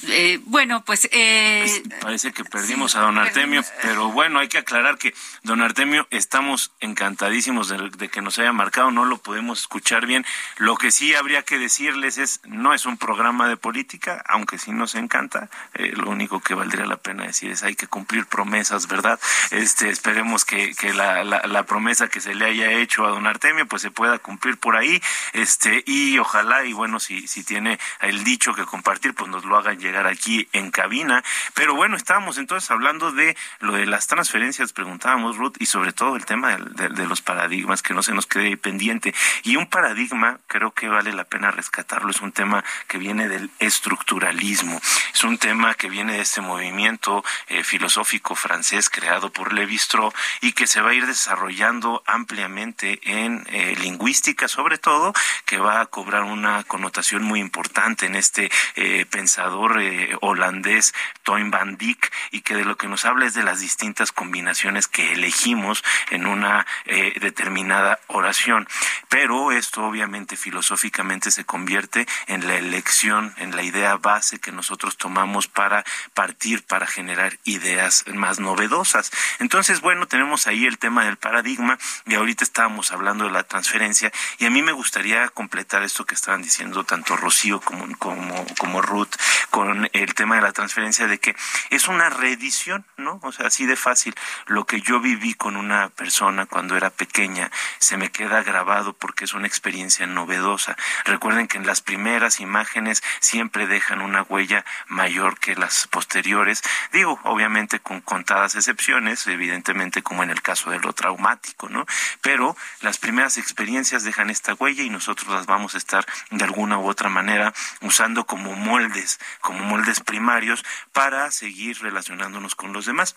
[0.08, 4.98] Eh, bueno, pues eh, Parece que perdimos a don Artemio, pero bueno, hay que aclarar
[4.98, 10.06] que don Artemio estamos encantadísimos de, de que nos haya marcado, no lo podemos escuchar
[10.06, 10.24] bien.
[10.56, 14.72] Lo que sí habría que decirles es, no es un programa de política, aunque sí
[14.72, 18.88] nos encanta, eh, lo único que valdría la pena decir es hay que cumplir promesas,
[18.88, 19.20] ¿verdad?
[19.50, 23.26] Este, esperemos que, que la, la, la promesa que se le haya hecho a don
[23.26, 27.78] Artemio pues se pueda cumplir por ahí, este, y ojalá, y bueno, si, si tiene
[28.00, 31.22] el dicho que compartir, pues nos lo hagan llegar aquí en cabina.
[31.54, 36.16] Pero bueno, estábamos entonces hablando de lo de las transferencias, preguntábamos, Ruth, y sobre todo
[36.16, 39.14] el tema de, los paradigmas, que no se nos quede pendiente.
[39.42, 43.50] Y un paradigma, creo que vale la pena rescatarlo, es un tema que viene del
[43.58, 44.80] estructuralismo,
[45.14, 50.52] es un tema que viene de este movimiento eh, filosófico francés creado por Levi-Strauss y
[50.52, 55.12] que se va a ir desarrollando ampliamente en eh, lingüística, sobre todo,
[55.44, 61.50] que va a cobrar una connotación muy importante en este eh, pensador eh, holandés Toyn
[61.50, 65.12] van Dijk y que de lo que nos habla es de las distintas combinaciones que
[65.12, 68.68] elegimos en una eh, determinada oración.
[69.08, 74.96] Pero esto obviamente filosóficamente se convierte en la elección, en la idea base que nosotros
[74.96, 79.10] tomamos para partir, para generar ideas más novedosas.
[79.40, 81.76] Entonces, bueno, tenemos ahí el tema del paradigma
[82.06, 86.14] y ahorita estábamos hablando de la transferencia y a mí me gustaría completar esto que
[86.14, 89.07] estaban diciendo tanto Rocío como, como, como Ruth
[89.50, 91.34] con el tema de la transferencia de que
[91.70, 93.20] es una reedición, ¿no?
[93.22, 94.14] O sea, así de fácil.
[94.46, 99.24] Lo que yo viví con una persona cuando era pequeña se me queda grabado porque
[99.24, 100.76] es una experiencia novedosa.
[101.04, 106.62] Recuerden que en las primeras imágenes siempre dejan una huella mayor que las posteriores.
[106.92, 111.86] Digo, obviamente con contadas excepciones, evidentemente como en el caso de lo traumático, ¿no?
[112.20, 116.78] Pero las primeras experiencias dejan esta huella y nosotros las vamos a estar de alguna
[116.78, 118.54] u otra manera usando como
[118.98, 123.14] moldes, como moldes primarios para seguir relacionándonos con los demás.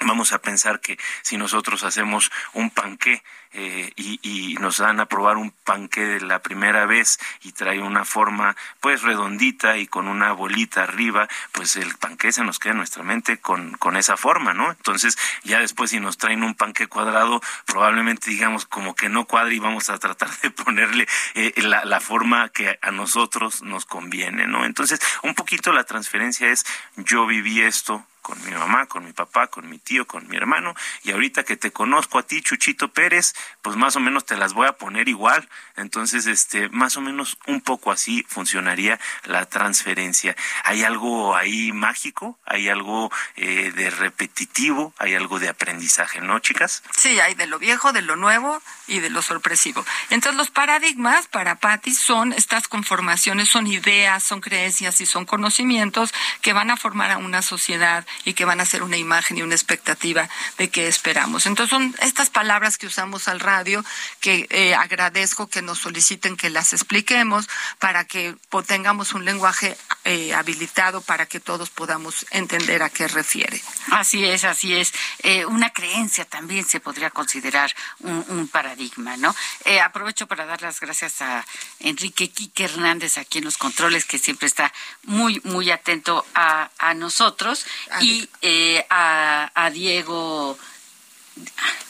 [0.00, 5.36] Vamos a pensar que si nosotros hacemos un panqué eh, y, nos dan a probar
[5.36, 10.32] un panqué de la primera vez y trae una forma pues redondita y con una
[10.32, 14.52] bolita arriba, pues el panqué se nos queda en nuestra mente con, con esa forma,
[14.52, 14.70] ¿no?
[14.70, 19.54] Entonces ya después si nos traen un panqué cuadrado, probablemente digamos como que no cuadra
[19.54, 24.46] y vamos a tratar de ponerle eh, la, la forma que a nosotros nos conviene,
[24.46, 24.64] ¿no?
[24.64, 29.46] Entonces un poquito la transferencia es yo viví esto, con mi mamá, con mi papá,
[29.46, 33.32] con mi tío, con mi hermano, y ahorita que te conozco a ti, Chuchito Pérez,
[33.62, 35.48] pues más o menos te las voy a poner igual.
[35.76, 40.36] Entonces, este, más o menos un poco así funcionaría la transferencia.
[40.64, 46.82] Hay algo ahí mágico, hay algo eh, de repetitivo, hay algo de aprendizaje, ¿no, chicas?
[46.94, 49.86] Sí, hay de lo viejo, de lo nuevo y de lo sorpresivo.
[50.10, 56.12] Entonces, los paradigmas para Patti son estas conformaciones, son ideas, son creencias y son conocimientos
[56.42, 59.42] que van a formar a una sociedad y que van a ser una imagen y
[59.42, 61.46] una expectativa de qué esperamos.
[61.46, 63.84] Entonces, son estas palabras que usamos al radio
[64.20, 67.48] que eh, agradezco que nos soliciten que las expliquemos
[67.78, 69.76] para que tengamos un lenguaje
[70.08, 73.60] eh, habilitado para que todos podamos entender a qué refiere.
[73.90, 74.94] Así es, así es.
[75.22, 79.34] Eh, una creencia también se podría considerar un, un paradigma, ¿no?
[79.66, 81.44] Eh, aprovecho para dar las gracias a
[81.80, 84.72] Enrique Quique Hernández aquí en los controles, que siempre está
[85.04, 87.66] muy, muy atento a, a nosotros,
[88.00, 90.58] y eh, a, a Diego.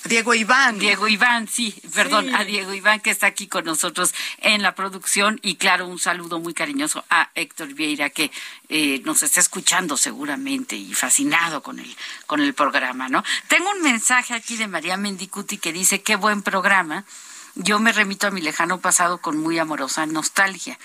[0.04, 0.78] Diego Iván.
[0.78, 2.34] Diego Iván, sí, perdón, Sí.
[2.34, 6.38] a Diego Iván que está aquí con nosotros en la producción y claro, un saludo
[6.38, 8.30] muy cariñoso a Héctor Vieira que
[8.68, 11.94] eh, nos está escuchando seguramente y fascinado con el,
[12.26, 13.22] con el programa, ¿no?
[13.48, 17.04] Tengo un mensaje aquí de María Mendicuti que dice, qué buen programa.
[17.54, 20.78] Yo me remito a mi lejano pasado con muy amorosa nostalgia.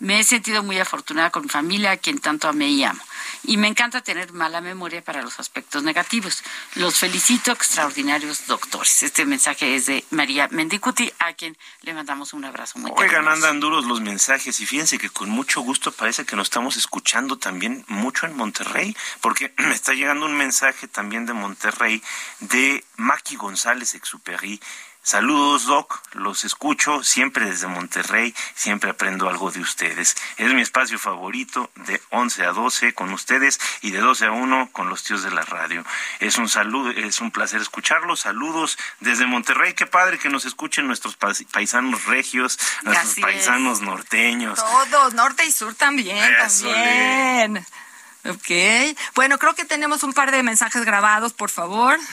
[0.00, 3.02] Me he sentido muy afortunada con mi familia, a quien tanto amé y amo.
[3.42, 6.42] Y me encanta tener mala memoria para los aspectos negativos.
[6.76, 9.02] Los felicito, extraordinarios doctores.
[9.02, 13.30] Este mensaje es de María Mendicuti, a quien le mandamos un abrazo muy Oigan, cariñoso.
[13.32, 17.38] andan duros los mensajes y fíjense que con mucho gusto parece que nos estamos escuchando
[17.38, 22.02] también mucho en Monterrey, porque me está llegando un mensaje también de Monterrey
[22.40, 24.60] de Maki González Exuperi.
[25.08, 30.14] Saludos, Doc, los escucho siempre desde Monterrey, siempre aprendo algo de ustedes.
[30.36, 34.68] Es mi espacio favorito de 11 a 12 con ustedes y de 12 a 1
[34.70, 35.82] con los tíos de la radio.
[36.20, 38.20] Es un saludo, es un placer escucharlos.
[38.20, 39.72] Saludos desde Monterrey.
[39.72, 43.24] Qué padre que nos escuchen nuestros pais- paisanos regios, nuestros Así es.
[43.26, 44.58] paisanos norteños.
[44.58, 47.66] Todos, norte y sur también, Eso, también.
[48.26, 48.94] Ok.
[49.14, 51.98] Bueno, creo que tenemos un par de mensajes grabados, por favor.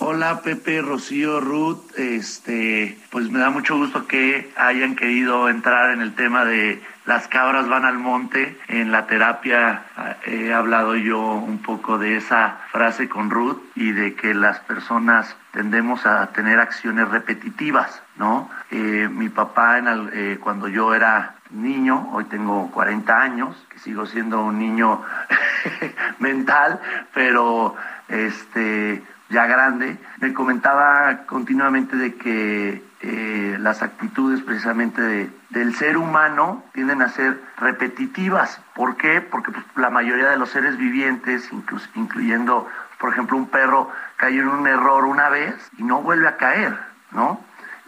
[0.00, 6.00] Hola Pepe, Rocío, Ruth, este, pues me da mucho gusto que hayan querido entrar en
[6.00, 8.56] el tema de las cabras van al monte.
[8.68, 9.82] En la terapia
[10.24, 14.60] eh, he hablado yo un poco de esa frase con Ruth y de que las
[14.60, 18.48] personas tendemos a tener acciones repetitivas, ¿no?
[18.70, 24.44] Eh, mi papá eh, cuando yo era niño, hoy tengo 40 años, que sigo siendo
[24.44, 25.02] un niño
[26.20, 26.80] mental,
[27.12, 27.74] pero
[28.08, 35.96] este ya grande, me comentaba continuamente de que eh, las actitudes precisamente de- del ser
[35.96, 38.60] humano tienden a ser repetitivas.
[38.74, 39.20] ¿Por qué?
[39.20, 41.48] Porque pues, la mayoría de los seres vivientes,
[41.94, 42.68] incluyendo,
[42.98, 46.76] por ejemplo, un perro, cayó en un error una vez y no vuelve a caer,
[47.12, 47.40] ¿no?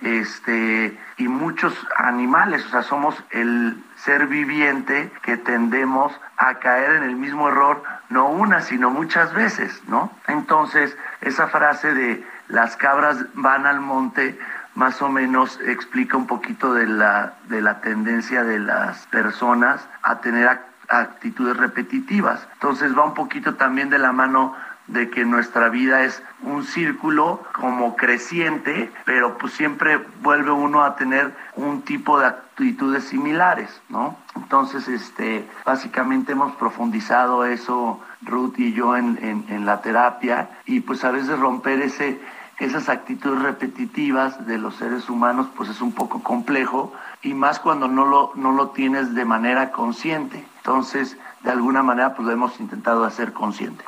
[0.03, 7.03] este y muchos animales, o sea, somos el ser viviente que tendemos a caer en
[7.05, 10.11] el mismo error no una, sino muchas veces, ¿no?
[10.26, 14.38] Entonces, esa frase de las cabras van al monte
[14.74, 20.20] más o menos explica un poquito de la de la tendencia de las personas a
[20.20, 22.46] tener ac- actitudes repetitivas.
[22.55, 24.55] Entonces, va un poquito también de la mano
[24.93, 30.97] de que nuestra vida es un círculo como creciente, pero pues siempre vuelve uno a
[30.97, 34.16] tener un tipo de actitudes similares, ¿no?
[34.34, 41.05] Entonces, este, básicamente hemos profundizado eso, Ruth y yo, en, en, la terapia, y pues
[41.05, 42.20] a veces romper ese,
[42.59, 47.86] esas actitudes repetitivas de los seres humanos, pues es un poco complejo, y más cuando
[47.86, 50.45] no lo, no lo tienes de manera consciente.
[50.57, 53.84] Entonces, de alguna manera, pues lo hemos intentado hacer consciente.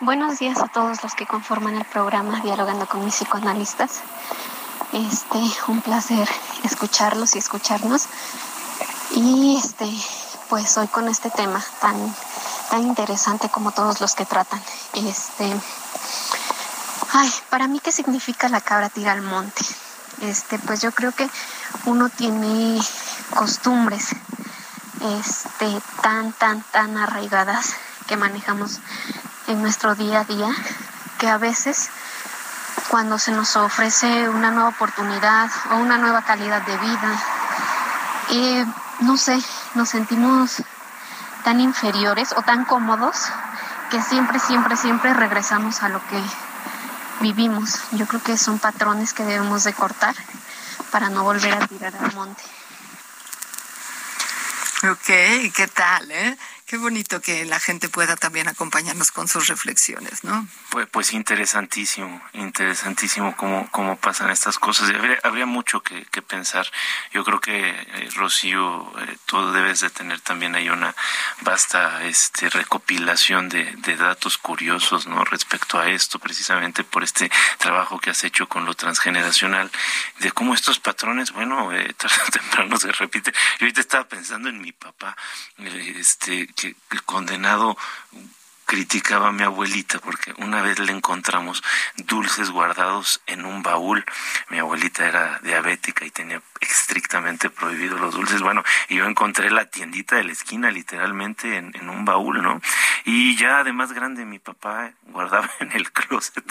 [0.00, 3.98] Buenos días a todos los que conforman el programa Dialogando con mis psicoanalistas.
[4.92, 6.28] Este, un placer
[6.62, 8.06] escucharlos y escucharnos.
[9.16, 9.92] Y este,
[10.48, 11.96] pues hoy con este tema tan,
[12.70, 14.62] tan interesante como todos los que tratan.
[14.92, 15.52] Este,
[17.14, 19.64] ay, para mí qué significa la cabra tira al monte.
[20.20, 21.28] Este, pues yo creo que
[21.86, 22.80] uno tiene
[23.34, 24.10] costumbres
[25.18, 27.74] este tan tan tan arraigadas
[28.06, 28.80] que manejamos
[29.48, 30.54] en nuestro día a día
[31.18, 31.88] que a veces
[32.88, 37.22] cuando se nos ofrece una nueva oportunidad o una nueva calidad de vida
[38.30, 38.66] eh,
[39.00, 39.38] no sé
[39.74, 40.62] nos sentimos
[41.44, 43.24] tan inferiores o tan cómodos
[43.90, 46.22] que siempre siempre siempre regresamos a lo que
[47.20, 50.14] vivimos yo creo que son patrones que debemos de cortar
[50.92, 52.42] para no volver a tirar al monte
[54.84, 55.06] Ok,
[55.56, 56.38] ¿qué tal, eh?
[56.68, 60.46] Qué bonito que la gente pueda también acompañarnos con sus reflexiones, ¿no?
[60.68, 64.92] Pues, pues interesantísimo, interesantísimo cómo, cómo pasan estas cosas.
[65.22, 66.66] Habría, mucho que, pensar.
[67.10, 70.94] Yo creo que, eh, Rocío, eh, tú debes de tener también ahí una
[71.40, 75.24] vasta este, recopilación de, de, datos curiosos ¿no?
[75.24, 79.70] respecto a esto, precisamente por este trabajo que has hecho con lo transgeneracional,
[80.18, 83.32] de cómo estos patrones, bueno, eh, tarde o temprano se repiten.
[83.58, 85.16] Yo ahorita estaba pensando en mi papá,
[85.56, 87.76] este que el condenado
[88.66, 91.62] criticaba a mi abuelita porque una vez le encontramos
[91.96, 94.04] dulces guardados en un baúl.
[94.50, 98.40] Mi abuelita era diabética y tenía estrictamente prohibido los dulces.
[98.40, 102.60] Bueno, y yo encontré la tiendita de la esquina literalmente en, en un baúl, ¿no?
[103.04, 106.44] Y ya de más grande mi papá guardaba en el closet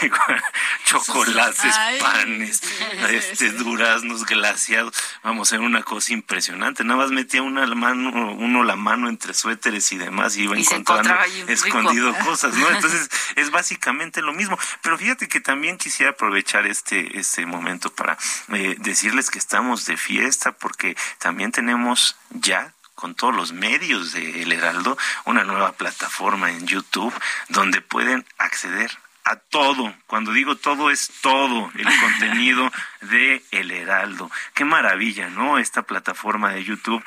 [0.84, 2.62] chocolates, Ay, panes,
[3.10, 4.94] este duraznos glaciados.
[5.22, 6.84] Vamos, era una cosa impresionante.
[6.84, 10.62] Nada más metía una mano, uno la mano entre suéteres y demás y iba y
[10.62, 11.14] encontrando
[11.48, 12.24] escondido rico.
[12.30, 12.68] cosas, ¿no?
[12.70, 14.58] Entonces es básicamente lo mismo.
[14.82, 18.18] Pero fíjate que también quisiera aprovechar este, este momento para
[18.52, 24.42] eh, decirles que estamos de fiesta porque también tenemos ya con todos los medios de
[24.42, 27.14] El Heraldo una nueva plataforma en YouTube
[27.48, 28.90] donde pueden acceder
[29.24, 29.94] a todo.
[30.06, 32.70] Cuando digo todo es todo el contenido
[33.02, 34.30] de El Heraldo.
[34.54, 35.58] Qué maravilla, ¿no?
[35.58, 37.02] Esta plataforma de YouTube.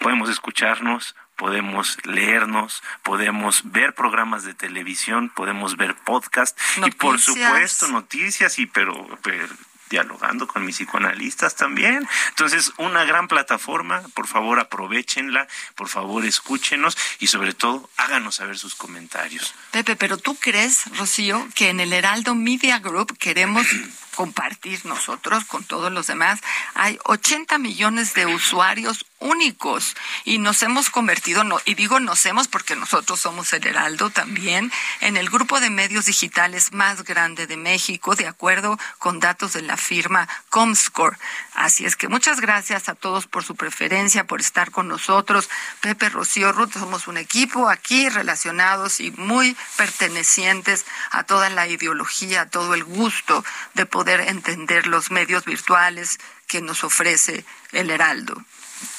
[0.00, 7.88] Podemos escucharnos, podemos leernos, podemos ver programas de televisión, podemos ver podcast y por supuesto
[7.88, 9.46] noticias y pero, pero
[9.88, 12.06] dialogando con mis psicoanalistas también.
[12.30, 18.58] Entonces, una gran plataforma, por favor aprovechenla, por favor escúchenos y sobre todo háganos saber
[18.58, 19.54] sus comentarios.
[19.70, 23.66] Pepe, pero tú crees, Rocío, que en el Heraldo Media Group queremos
[24.18, 26.40] compartir nosotros con todos los demás.
[26.74, 32.48] Hay 80 millones de usuarios únicos y nos hemos convertido, no, y digo nos hemos
[32.48, 37.56] porque nosotros somos el Heraldo también, en el grupo de medios digitales más grande de
[37.56, 41.16] México, de acuerdo con datos de la firma Comscore.
[41.54, 45.48] Así es que muchas gracias a todos por su preferencia, por estar con nosotros.
[45.80, 52.42] Pepe, Rocío, Ruth, somos un equipo aquí relacionados y muy pertenecientes a toda la ideología,
[52.42, 53.44] a todo el gusto
[53.74, 58.44] de poder entender los medios virtuales que nos ofrece el Heraldo.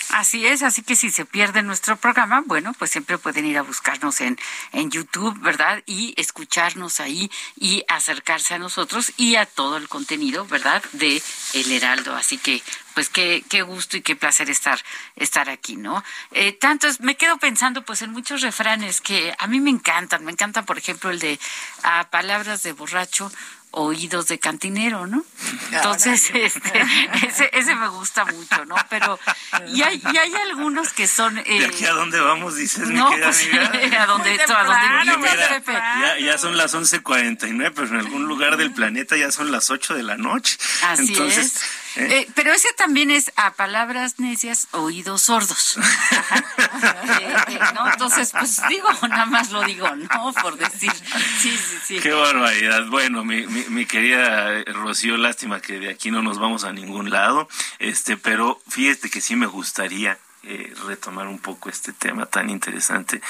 [0.10, 3.62] Así es, así que si se pierde nuestro programa, bueno, pues siempre pueden ir a
[3.62, 4.40] buscarnos en,
[4.72, 5.84] en YouTube, ¿verdad?
[5.86, 10.82] Y escucharnos ahí y acercarse a nosotros y a todo el contenido, ¿verdad?
[10.94, 11.22] De
[11.54, 12.16] El Heraldo.
[12.16, 12.64] Así que,
[12.96, 14.84] pues qué, qué gusto y qué placer estar,
[15.16, 16.04] estar aquí, ¿no?
[16.32, 20.26] Eh, tantos, me quedo pensando pues en muchos refranes que a mí me encantan.
[20.26, 21.40] Me encanta, por ejemplo, el de
[21.84, 23.32] a palabras de borracho,
[23.72, 25.24] oídos de cantinero, ¿no?
[25.72, 26.82] Entonces, este,
[27.28, 28.76] ese, ese me gusta mucho, ¿no?
[28.90, 29.20] Pero,
[29.68, 31.38] y hay, y hay algunos que son...
[31.38, 33.64] Eh, ¿De aquí a dónde vamos, dices, no, mi pues, amiga?
[34.04, 35.62] a donde, a donde mira.
[35.66, 39.96] Ya, ya son las 11.49, pero en algún lugar del planeta ya son las 8
[39.96, 40.58] de la noche.
[40.84, 41.64] Así Entonces, es.
[41.96, 45.78] Eh, pero ese también es a palabras necias, oídos sordos.
[46.58, 47.92] eh, eh, ¿no?
[47.92, 50.34] Entonces, pues digo, nada más lo digo, ¿no?
[50.42, 50.92] Por decir.
[51.40, 52.00] Sí, sí, sí.
[52.00, 52.86] Qué barbaridad.
[52.88, 57.10] Bueno, mi, mi, mi, querida Rocío, lástima que de aquí no nos vamos a ningún
[57.10, 57.48] lado,
[57.80, 63.22] este, pero fíjate que sí me gustaría eh, retomar un poco este tema tan interesante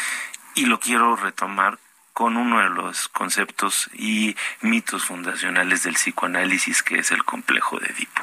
[0.54, 1.80] y lo quiero retomar
[2.20, 7.94] con uno de los conceptos y mitos fundacionales del psicoanálisis, que es el complejo de
[7.94, 8.22] Edipo.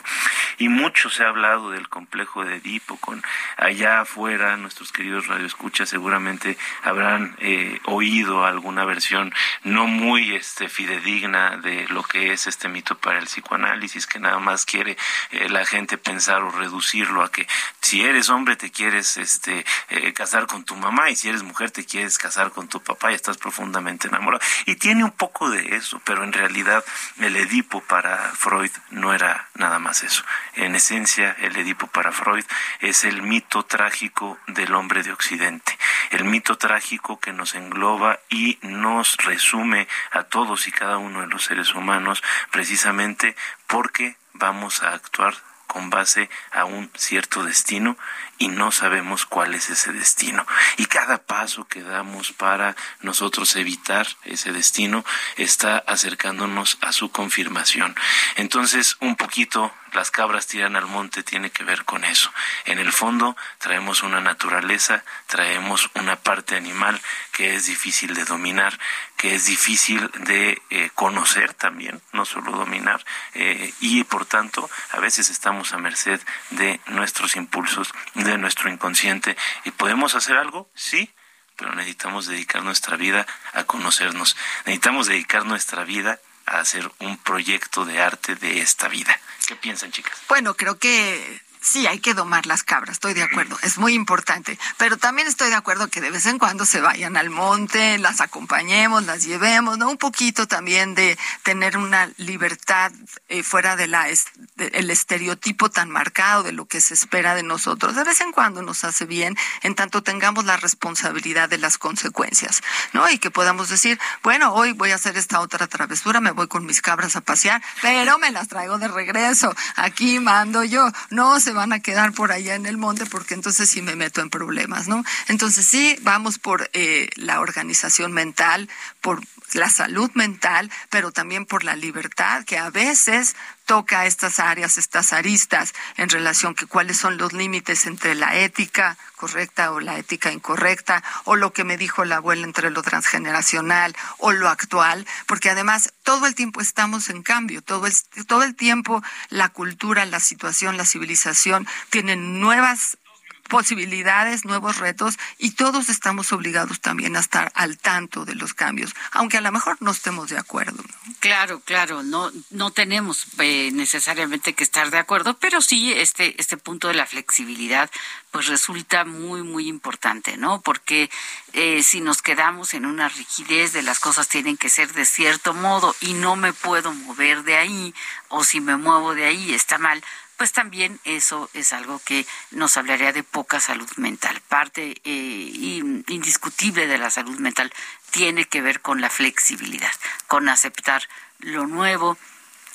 [0.58, 3.22] Y mucho se ha hablado del complejo de Edipo, con
[3.56, 9.32] allá afuera, nuestros queridos radioescuchas seguramente habrán eh, oído alguna versión
[9.64, 14.38] no muy este, fidedigna de lo que es este mito para el psicoanálisis, que nada
[14.40, 14.98] más quiere
[15.30, 17.48] eh, la gente pensar o reducirlo a que
[17.80, 21.70] si eres hombre te quieres este, eh, casar con tu mamá y si eres mujer
[21.70, 24.42] te quieres casar con tu papá y estás profundamente enamorado.
[24.66, 26.84] Y tiene un poco de eso, pero en realidad
[27.18, 30.24] el Edipo para Freud no era nada más eso.
[30.54, 32.44] En esencia, el Edipo para Freud
[32.80, 35.78] es el mito trágico del hombre de Occidente,
[36.10, 41.26] el mito trágico que nos engloba y nos resume a todos y cada uno de
[41.26, 45.34] los seres humanos precisamente porque vamos a actuar
[45.76, 47.98] con base a un cierto destino
[48.38, 50.46] y no sabemos cuál es ese destino.
[50.78, 55.04] Y cada paso que damos para nosotros evitar ese destino
[55.36, 57.94] está acercándonos a su confirmación.
[58.36, 62.30] Entonces, un poquito las cabras tiran al monte tiene que ver con eso.
[62.66, 67.00] En el fondo traemos una naturaleza, traemos una parte animal
[67.32, 68.78] que es difícil de dominar,
[69.16, 75.00] que es difícil de eh, conocer también, no solo dominar, eh, y por tanto a
[75.00, 76.20] veces estamos a merced
[76.50, 79.34] de nuestros impulsos, de nuestro inconsciente.
[79.64, 80.68] ¿Y podemos hacer algo?
[80.74, 81.10] Sí,
[81.56, 84.36] pero necesitamos dedicar nuestra vida a conocernos.
[84.66, 89.18] Necesitamos dedicar nuestra vida a hacer un proyecto de arte de esta vida.
[89.46, 90.16] ¿Qué piensan, chicas?
[90.28, 94.56] Bueno, creo que sí, hay que domar las cabras, estoy de acuerdo, es muy importante.
[94.78, 98.20] Pero también estoy de acuerdo que de vez en cuando se vayan al monte, las
[98.20, 99.90] acompañemos, las llevemos, ¿no?
[99.90, 102.92] Un poquito también de tener una libertad
[103.28, 107.34] eh, fuera de la es- de- el estereotipo tan marcado de lo que se espera
[107.34, 107.96] de nosotros.
[107.96, 112.62] De vez en cuando nos hace bien, en tanto tengamos la responsabilidad de las consecuencias,
[112.92, 113.10] ¿no?
[113.10, 116.64] Y que podamos decir, bueno, hoy voy a hacer esta otra travesura, me voy con
[116.64, 119.52] mis cabras a pasear, pero me las traigo de regreso.
[119.74, 120.88] Aquí mando yo.
[121.10, 124.20] No se van a quedar por allá en el monte porque entonces sí me meto
[124.20, 125.04] en problemas, ¿no?
[125.28, 128.68] Entonces sí, vamos por eh, la organización mental,
[129.00, 129.20] por
[129.52, 135.12] la salud mental, pero también por la libertad que a veces toca estas áreas, estas
[135.12, 140.30] aristas en relación que cuáles son los límites entre la ética correcta o la ética
[140.30, 145.50] incorrecta o lo que me dijo la abuela entre lo transgeneracional o lo actual, porque
[145.50, 147.94] además todo el tiempo estamos en cambio, todo el,
[148.26, 152.98] todo el tiempo la cultura, la situación, la civilización tienen nuevas
[153.46, 158.94] posibilidades, nuevos retos y todos estamos obligados también a estar al tanto de los cambios,
[159.12, 160.82] aunque a lo mejor no estemos de acuerdo.
[161.20, 166.56] Claro, claro, no, no tenemos eh, necesariamente que estar de acuerdo, pero sí este, este
[166.56, 167.90] punto de la flexibilidad
[168.30, 170.60] pues resulta muy, muy importante, ¿no?
[170.60, 171.10] Porque
[171.52, 175.54] eh, si nos quedamos en una rigidez de las cosas tienen que ser de cierto
[175.54, 177.94] modo y no me puedo mover de ahí,
[178.28, 180.04] o si me muevo de ahí está mal,
[180.36, 184.40] pues también eso es algo que nos hablaría de poca salud mental.
[184.48, 187.72] Parte eh, in- indiscutible de la salud mental
[188.10, 189.92] tiene que ver con la flexibilidad,
[190.26, 191.08] con aceptar
[191.40, 192.18] lo nuevo,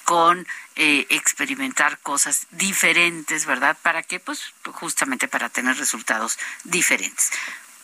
[0.04, 3.78] con eh, experimentar cosas diferentes, ¿verdad?
[3.82, 4.20] ¿Para qué?
[4.20, 7.32] Pues justamente para tener resultados diferentes.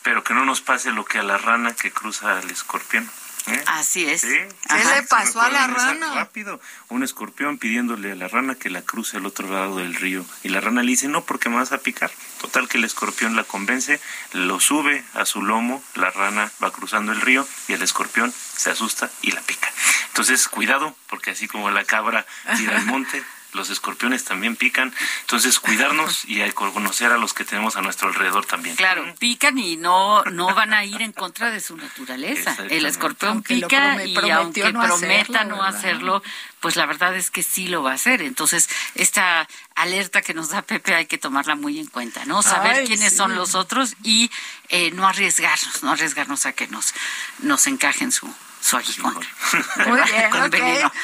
[0.02, 3.08] Pero que no nos pase lo que a la rana que cruza al escorpión.
[3.48, 3.62] ¿Eh?
[3.66, 4.22] Así es.
[4.22, 4.36] Sí.
[4.68, 6.14] ¿Qué le pasó a la rana?
[6.14, 10.24] Rápido, un escorpión pidiéndole a la rana que la cruce al otro lado del río.
[10.42, 12.10] Y la rana le dice, no, porque me vas a picar.
[12.40, 14.00] Total que el escorpión la convence,
[14.32, 18.70] lo sube a su lomo, la rana va cruzando el río y el escorpión se
[18.70, 19.70] asusta y la pica.
[20.08, 22.26] Entonces, cuidado, porque así como la cabra
[22.56, 23.22] tira al monte,
[23.52, 24.94] los escorpiones también pican.
[25.22, 28.76] Entonces, cuidarnos y a conocer a los que tenemos a nuestro alrededor también.
[28.76, 32.56] Claro, pican y no no van a ir en contra de su naturaleza.
[32.70, 36.22] El escorpión Aunque pica prome- y aunque no prometa hacerlo, no hacerlo,
[36.60, 38.22] pues la verdad es que sí lo va a hacer.
[38.22, 42.42] Entonces, esta alerta que nos da Pepe hay que tomarla muy en cuenta, ¿no?
[42.42, 43.16] Saber Ay, quiénes sí.
[43.16, 44.30] son los otros y
[44.68, 46.94] eh, no arriesgarnos, no arriesgarnos a que nos,
[47.40, 49.14] nos encajen su, su aguijón.
[49.86, 50.92] Muy bien, Con veneno.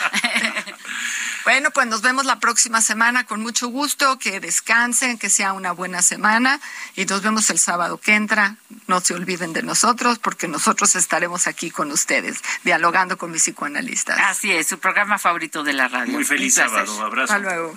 [1.44, 5.72] Bueno, pues nos vemos la próxima semana con mucho gusto, que descansen, que sea una
[5.72, 6.60] buena semana
[6.96, 8.56] y nos vemos el sábado que entra.
[8.86, 14.18] No se olviden de nosotros porque nosotros estaremos aquí con ustedes, dialogando con mis psicoanalistas.
[14.20, 16.14] Así es, su programa favorito de la radio.
[16.14, 17.02] Muy feliz sábado.
[17.02, 17.34] Abrazo.
[17.34, 17.74] Hasta luego.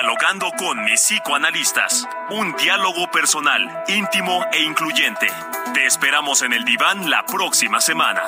[0.00, 2.06] Dialogando con mis psicoanalistas.
[2.30, 5.26] Un diálogo personal, íntimo e incluyente.
[5.74, 8.22] Te esperamos en el diván la próxima semana.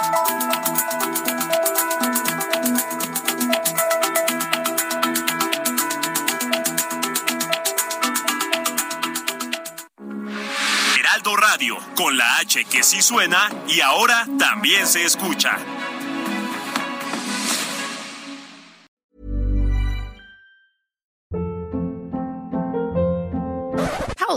[10.98, 15.56] Heraldo Radio, con la H que sí suena y ahora también se escucha.